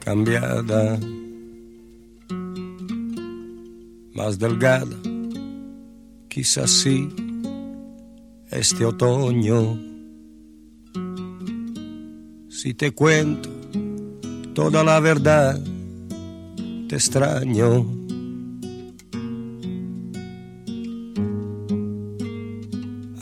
Cambiada, 0.05 0.99
más 4.15 4.39
delgada, 4.39 4.97
quizás 6.29 6.71
sí, 6.71 7.09
este 8.51 8.85
otoño. 8.85 9.81
Si 12.51 12.75
te 12.75 12.91
cuento 12.91 13.49
toda 14.55 14.85
la 14.85 15.01
verdad, 15.01 15.59
te 16.89 16.97
extraño. 16.97 17.87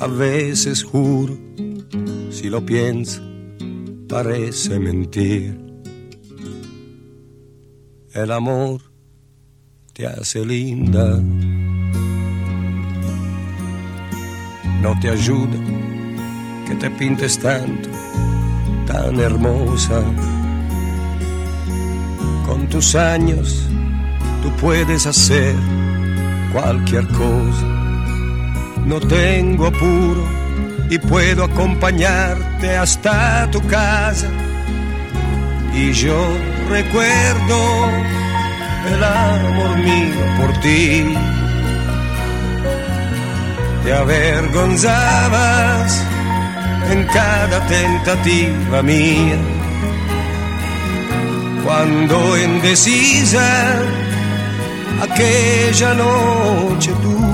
A 0.01 0.07
veces 0.09 0.83
juro, 0.83 1.44
si 2.45 2.51
lo 2.51 2.61
pienso, 2.61 3.23
parece 4.07 4.79
mentir. 4.79 5.59
El 8.13 8.31
amor 8.31 8.83
te 9.95 10.07
hace 10.07 10.45
linda. 10.45 11.23
No 14.83 14.95
te 15.01 15.09
ayuda 15.09 15.59
que 16.69 16.75
te 16.75 16.91
pintes 16.91 17.39
tanto, 17.39 17.89
tan 18.87 19.19
hermosa. 19.19 20.05
Con 22.45 22.69
tus 22.69 22.95
años 22.95 23.67
tú 24.43 24.51
puedes 24.61 25.07
hacer 25.07 25.55
cualquier 26.53 27.09
cosa. 27.09 27.67
No 28.85 29.01
tengo 29.01 29.69
apuro 29.69 30.44
y 30.91 30.99
puedo 30.99 31.45
acompañarte 31.45 32.76
hasta 32.76 33.49
tu 33.51 33.61
casa. 33.66 34.28
Y 35.74 35.93
yo 35.93 36.14
recuerdo 36.68 37.89
el 38.93 39.05
amor 39.05 39.78
mío 39.78 40.24
por 40.41 40.53
ti. 40.61 41.14
Te 43.85 43.93
avergonzabas 43.93 46.05
en 46.91 47.05
cada 47.07 47.66
tentativa 47.66 48.82
mía. 48.82 49.39
Cuando 51.64 52.39
indecisa 52.39 53.76
aquella 55.03 55.95
noche 55.95 56.93
tú, 57.03 57.34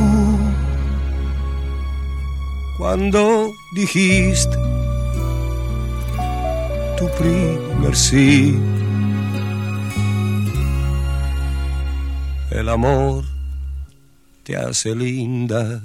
cuando 2.80 3.52
dijiste 3.72 4.56
tu 6.96 7.06
primer 7.18 7.94
sí. 7.94 8.58
El 12.50 12.70
amor 12.70 13.24
te 14.44 14.56
hace 14.56 14.96
linda. 14.96 15.82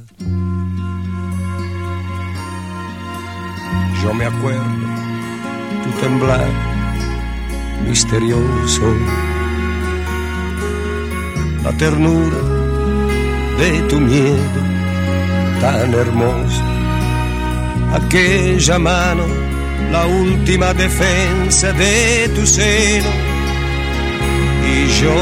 Yo 4.01 4.13
me 4.13 4.25
acuerdo 4.25 4.63
tu 5.83 5.89
temblar 5.99 6.49
misterioso, 7.85 8.87
la 11.61 11.75
ternura 11.77 12.37
de 13.57 13.81
tu 13.89 13.99
miedo 13.99 14.61
tan 15.59 15.93
hermoso, 15.93 16.64
aquella 17.95 18.77
mano, 18.77 19.25
la 19.91 20.05
última 20.05 20.71
defensa 20.73 21.71
de 21.73 22.29
tu 22.35 22.45
seno. 22.45 23.09
Y 24.71 24.87
yo 25.01 25.15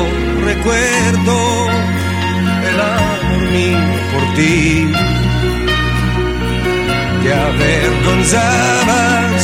recuerdo 0.46 1.70
el 2.70 2.82
amor 2.82 3.42
mío 3.52 3.80
por 4.12 4.24
ti. 4.36 4.92
Te 7.24 7.30
avergonzabas 7.34 9.42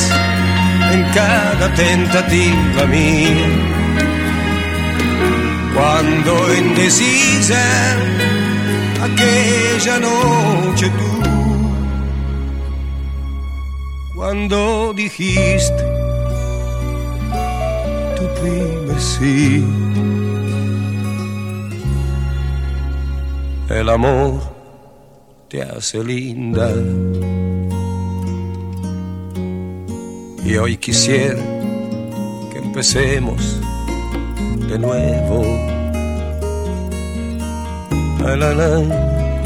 en 0.94 1.02
cada 1.14 1.66
tentativa 1.76 2.84
mía. 2.88 3.48
Cuando 5.76 6.32
indecisa 6.56 7.64
aquella 9.02 10.00
noche 10.00 10.90
tú, 10.90 11.19
cuando 14.20 14.94
dijiste 14.94 15.82
tu 18.18 18.42
primer 18.42 19.00
sí. 19.00 19.64
El 23.70 23.88
amor 23.88 24.42
te 25.48 25.64
hace 25.64 26.04
linda. 26.04 26.70
Y 30.44 30.58
hoy 30.58 30.76
quisiera 30.76 31.40
que 32.52 32.58
empecemos 32.58 33.62
de 34.68 34.80
nuevo. 34.80 35.44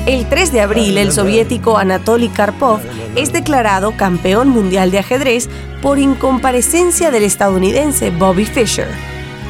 El 0.07 0.27
3 0.27 0.51
de 0.51 0.61
abril, 0.61 0.97
el 0.97 1.11
soviético 1.11 1.77
Anatoly 1.77 2.29
Karpov 2.29 2.79
es 3.15 3.33
declarado 3.33 3.95
campeón 3.95 4.49
mundial 4.49 4.91
de 4.91 4.99
ajedrez 4.99 5.49
por 5.81 5.99
incomparecencia 5.99 7.11
del 7.11 7.23
estadounidense 7.23 8.09
Bobby 8.09 8.45
Fischer. 8.45 8.87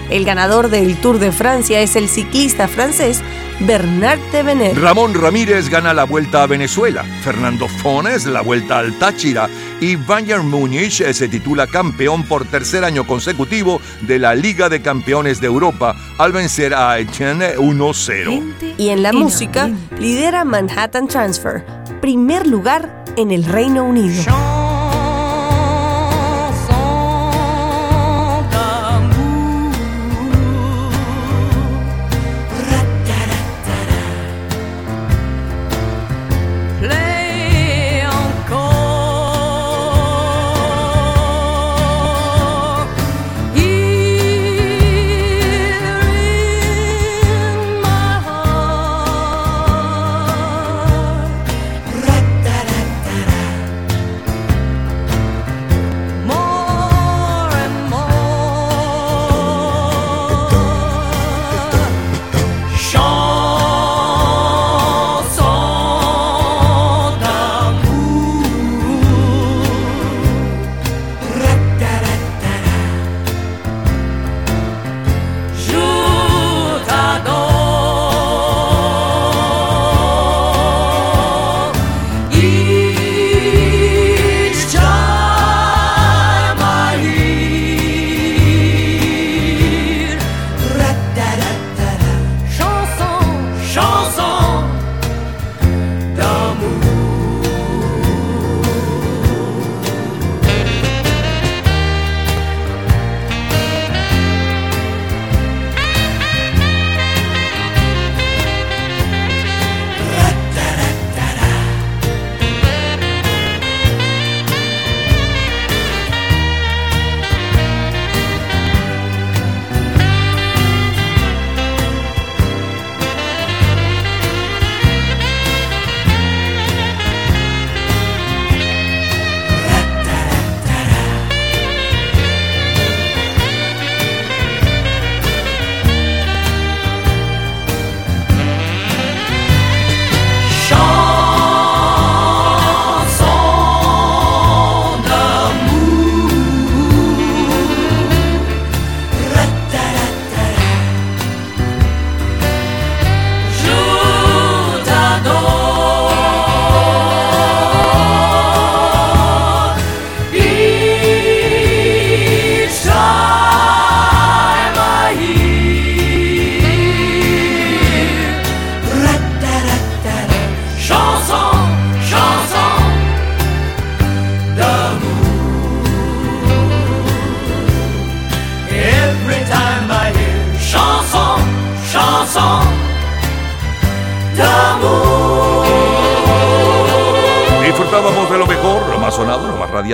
El 0.09 0.25
ganador 0.25 0.69
del 0.69 0.97
Tour 0.97 1.17
de 1.17 1.31
Francia 1.31 1.81
es 1.81 1.95
el 1.95 2.07
ciclista 2.07 2.67
francés 2.67 3.21
Bernard 3.61 4.19
Tevenet. 4.31 4.77
Ramón 4.77 5.13
Ramírez 5.13 5.69
gana 5.69 5.93
la 5.93 6.03
Vuelta 6.03 6.43
a 6.43 6.47
Venezuela, 6.47 7.03
Fernando 7.23 7.67
Fones 7.67 8.25
la 8.25 8.41
Vuelta 8.41 8.79
al 8.79 8.97
Táchira 8.99 9.49
y 9.79 9.95
Bayern 9.95 10.49
Múnich 10.49 11.03
se 11.03 11.27
titula 11.27 11.67
campeón 11.67 12.23
por 12.23 12.45
tercer 12.45 12.83
año 12.83 13.07
consecutivo 13.07 13.79
de 14.01 14.19
la 14.19 14.35
Liga 14.35 14.69
de 14.69 14.81
Campeones 14.81 15.39
de 15.39 15.47
Europa 15.47 15.95
al 16.17 16.31
vencer 16.31 16.73
a 16.73 16.99
Etienne 16.99 17.55
1-0. 17.57 18.75
Y 18.77 18.89
en 18.89 19.03
la 19.03 19.13
música 19.13 19.69
lidera 19.97 20.43
Manhattan 20.43 21.07
Transfer, 21.07 21.65
primer 22.01 22.45
lugar 22.45 23.02
en 23.17 23.31
el 23.31 23.43
Reino 23.43 23.83
Unido. 23.83 24.52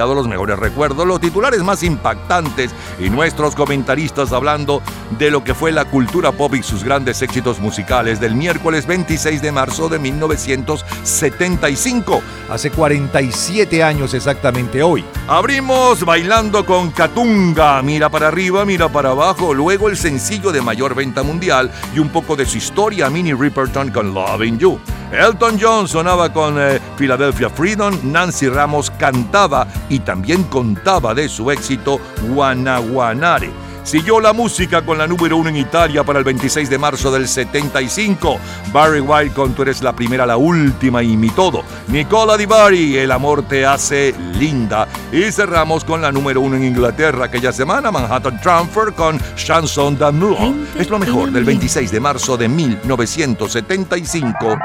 Los 0.07 0.27
mejores 0.27 0.57
recuerdos, 0.57 1.05
los 1.05 1.19
titulares 1.19 1.61
más 1.63 1.83
impactantes 1.83 2.71
y 2.99 3.09
nuestros 3.09 3.55
comentaristas 3.55 4.31
hablando 4.31 4.81
de 5.17 5.31
lo 5.31 5.43
que 5.43 5.53
fue 5.53 5.71
la 5.71 5.85
cultura 5.85 6.31
pop 6.31 6.55
y 6.55 6.63
sus 6.63 6.83
grandes 6.83 7.21
éxitos 7.21 7.59
musicales 7.59 8.19
del 8.19 8.35
miércoles 8.35 8.85
26 8.85 9.41
de 9.41 9.51
marzo 9.51 9.89
de 9.89 9.99
1975. 9.99 12.21
Hace 12.49 12.71
47 12.71 13.83
años 13.83 14.13
exactamente 14.13 14.81
hoy. 14.81 15.03
Abrimos 15.27 16.05
bailando 16.05 16.65
con 16.65 16.91
Katunga, 16.91 17.81
mira 17.81 18.09
para 18.09 18.29
arriba, 18.29 18.65
mira 18.65 18.89
para 18.89 19.11
abajo, 19.11 19.53
luego 19.53 19.89
el 19.89 19.97
sencillo 19.97 20.51
de 20.51 20.61
mayor 20.61 20.95
venta 20.95 21.23
mundial 21.23 21.71
y 21.95 21.99
un 21.99 22.09
poco 22.09 22.35
de 22.35 22.45
su 22.45 22.57
historia, 22.57 23.09
Minnie 23.09 23.35
Riperton 23.35 23.91
con 23.91 24.13
Loving 24.13 24.59
You. 24.59 24.79
Elton 25.11 25.57
John 25.59 25.87
sonaba 25.87 26.31
con 26.31 26.55
eh, 26.59 26.79
Philadelphia 26.95 27.49
Freedom, 27.49 27.97
Nancy 28.03 28.47
Ramos 28.47 28.91
cantaba 28.91 29.67
y 29.89 29.99
también 29.99 30.43
contaba 30.43 31.13
de 31.13 31.27
su 31.27 31.51
éxito 31.51 31.99
Guanaguanare. 32.29 33.51
Siguió 33.83 34.19
la 34.19 34.33
música 34.33 34.81
con 34.83 34.97
la 34.99 35.07
número 35.07 35.37
uno 35.37 35.49
en 35.49 35.55
Italia 35.55 36.03
para 36.03 36.19
el 36.19 36.25
26 36.25 36.69
de 36.69 36.77
marzo 36.77 37.11
del 37.11 37.27
75. 37.27 38.37
Barry 38.71 38.99
White 38.99 39.33
con 39.33 39.53
Tú 39.53 39.63
eres 39.63 39.81
la 39.81 39.93
primera, 39.93 40.27
la 40.27 40.37
última 40.37 41.01
y 41.01 41.17
mi 41.17 41.31
todo. 41.31 41.63
Nicola 41.87 42.37
Di 42.37 42.45
Bari, 42.45 42.97
El 42.97 43.11
amor 43.11 43.47
te 43.47 43.65
hace 43.65 44.13
linda. 44.37 44.87
Y 45.11 45.31
cerramos 45.31 45.83
con 45.83 46.03
la 46.03 46.11
número 46.11 46.41
uno 46.41 46.57
en 46.57 46.65
Inglaterra 46.65 47.25
aquella 47.25 47.51
semana, 47.51 47.89
Manhattan 47.89 48.39
Transfer 48.39 48.93
con 48.93 49.19
Chanson 49.35 49.97
d'amour. 49.97 50.37
Es 50.77 50.87
lo 50.89 50.99
mejor 50.99 51.31
del 51.31 51.45
26 51.45 51.91
de 51.91 51.99
marzo 51.99 52.37
de 52.37 52.47
1975. 52.47 54.55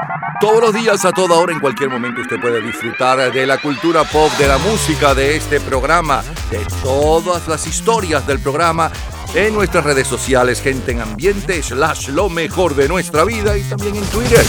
Todos 0.41 0.61
los 0.61 0.73
días, 0.73 1.05
a 1.05 1.11
toda 1.11 1.35
hora, 1.35 1.53
en 1.53 1.59
cualquier 1.59 1.89
momento, 1.89 2.19
usted 2.21 2.39
puede 2.41 2.61
disfrutar 2.61 3.31
de 3.31 3.45
la 3.47 3.57
cultura 3.57 4.03
pop, 4.03 4.29
de 4.37 4.47
la 4.47 4.57
música, 4.57 5.13
de 5.15 5.37
este 5.37 5.61
programa, 5.61 6.23
de 6.51 6.59
todas 6.83 7.47
las 7.47 7.65
historias 7.65 8.27
del 8.27 8.39
programa 8.39 8.91
en 9.33 9.53
nuestras 9.53 9.85
redes 9.85 10.07
sociales, 10.07 10.61
gente 10.61 10.91
en 10.91 11.01
ambiente, 11.01 11.63
slash 11.63 12.09
lo 12.09 12.29
mejor 12.29 12.75
de 12.75 12.89
nuestra 12.89 13.23
vida 13.23 13.57
y 13.57 13.63
también 13.63 13.95
en 13.95 14.03
Twitter. 14.05 14.45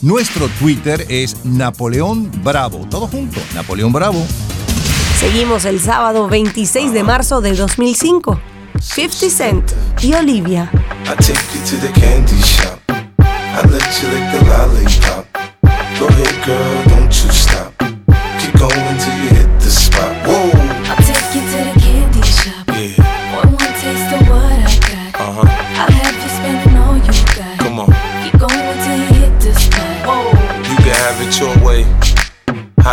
Nuestro 0.00 0.48
Twitter 0.58 1.04
es 1.10 1.44
Napoleón 1.44 2.30
Bravo. 2.42 2.86
Todo 2.88 3.06
junto, 3.06 3.38
Napoleón 3.54 3.92
Bravo. 3.92 4.26
Seguimos 5.18 5.66
el 5.66 5.78
sábado 5.80 6.26
26 6.28 6.94
de 6.94 7.02
marzo 7.02 7.42
de 7.42 7.52
2005. 7.52 8.40
50 8.80 9.30
Cent 9.30 9.72
y 10.00 10.14
Olivia. 10.14 10.70
I 11.04 11.14
take 11.16 11.34
you 11.52 11.60
to 11.68 11.86
the 11.86 12.00
candy 12.00 12.40
shop. 12.40 12.89
I 13.52 13.62
let 13.66 14.02
you 14.02 14.08
lick 14.08 14.26
the 14.32 14.40
lollipop. 14.48 15.26
Go 15.98 16.06
ahead, 16.06 16.46
girl, 16.46 16.89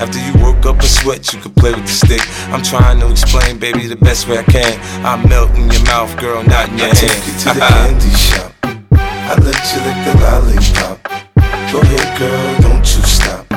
After 0.00 0.18
you 0.18 0.32
work 0.44 0.66
up 0.66 0.78
a 0.80 0.86
sweat, 0.86 1.32
you 1.32 1.40
can 1.40 1.52
play 1.54 1.72
with 1.74 1.86
the 1.86 1.92
stick. 1.92 2.22
I'm 2.52 2.62
trying 2.62 3.00
to 3.00 3.10
explain, 3.10 3.58
baby, 3.58 3.86
the 3.86 3.96
best 3.96 4.28
way 4.28 4.38
I 4.38 4.42
can. 4.44 4.78
I 5.04 5.16
melt 5.28 5.50
in 5.56 5.70
your 5.70 5.82
mouth, 5.84 6.16
girl, 6.18 6.42
not 6.44 6.68
in 6.68 6.78
your 6.78 6.88
I 6.88 6.94
hand. 6.94 6.98
take 6.98 7.26
you 7.26 7.34
to 7.40 7.48
the 7.54 7.60
candy 7.72 8.10
shop. 8.16 8.52
I 8.62 9.34
let 9.40 9.62
you 9.72 9.78
lick 9.86 9.98
the 10.06 10.14
lollipop. 10.22 10.98
Go 11.72 11.80
ahead, 11.80 12.18
girl, 12.18 12.60
don't 12.60 12.78
you 12.78 13.02
stop. 13.02 13.55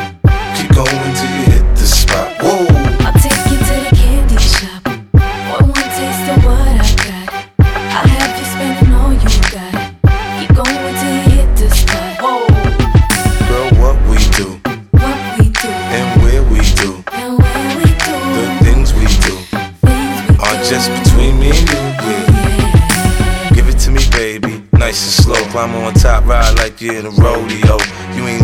Slow. 25.68 25.86
On 25.86 25.94
top, 25.94 26.26
ride 26.26 26.58
like 26.58 26.80
you're 26.82 26.96
in 26.96 27.06
a 27.06 27.10
rodeo. 27.10 27.78
You 28.16 28.28
ain't 28.28 28.39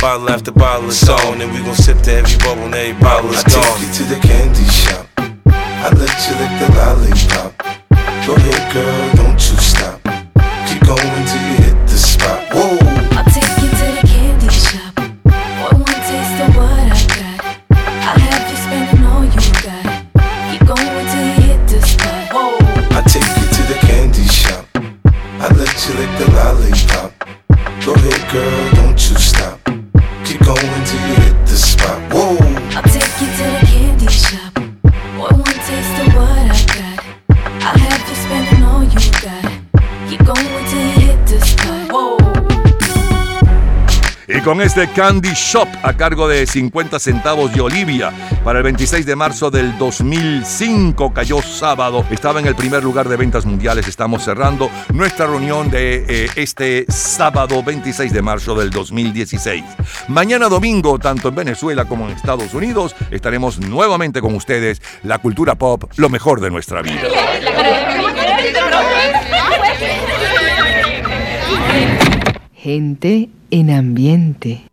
Bottle 0.00 0.28
after 0.28 0.52
bottle 0.52 0.88
is 0.90 1.08
on, 1.08 1.40
and 1.40 1.50
we 1.52 1.60
gon' 1.64 1.74
sip 1.74 1.98
to 2.02 2.12
every 2.12 2.36
bubble 2.38 2.64
and 2.64 2.74
every 2.74 3.00
bottle 3.00 3.30
is 3.30 3.42
I 3.44 3.48
take 3.48 3.62
gone. 3.64 3.80
you 3.80 3.92
to 3.94 4.02
the 4.04 4.20
candy 4.20 4.64
shop. 4.68 5.06
I 5.46 5.88
let 5.96 6.12
you 6.28 6.34
lick 6.36 6.52
the 6.60 6.68
lollipop. 6.76 7.52
Go 8.26 8.34
ahead, 8.36 8.72
girl, 8.72 9.13
con 44.44 44.60
este 44.60 44.88
Candy 44.88 45.30
Shop 45.34 45.68
a 45.82 45.94
cargo 45.94 46.28
de 46.28 46.46
50 46.46 46.98
centavos 46.98 47.52
de 47.54 47.62
Olivia 47.62 48.12
para 48.44 48.58
el 48.58 48.64
26 48.64 49.06
de 49.06 49.16
marzo 49.16 49.50
del 49.50 49.78
2005 49.78 51.14
cayó 51.14 51.40
sábado. 51.40 52.04
Estaba 52.10 52.40
en 52.40 52.46
el 52.46 52.54
primer 52.54 52.84
lugar 52.84 53.08
de 53.08 53.16
ventas 53.16 53.46
mundiales. 53.46 53.88
Estamos 53.88 54.22
cerrando 54.22 54.70
nuestra 54.92 55.26
reunión 55.26 55.70
de 55.70 56.04
eh, 56.06 56.28
este 56.36 56.84
sábado 56.88 57.62
26 57.62 58.12
de 58.12 58.20
marzo 58.20 58.54
del 58.54 58.68
2016. 58.68 59.64
Mañana 60.08 60.50
domingo, 60.50 60.98
tanto 60.98 61.28
en 61.28 61.36
Venezuela 61.36 61.86
como 61.86 62.06
en 62.06 62.14
Estados 62.14 62.52
Unidos, 62.52 62.94
estaremos 63.10 63.58
nuevamente 63.60 64.20
con 64.20 64.34
ustedes. 64.34 64.82
La 65.04 65.18
cultura 65.18 65.54
pop, 65.54 65.84
lo 65.96 66.10
mejor 66.10 66.40
de 66.40 66.50
nuestra 66.50 66.82
vida. 66.82 67.00
Gente 72.52 73.30
en 73.54 73.70
ambiente. 73.70 74.60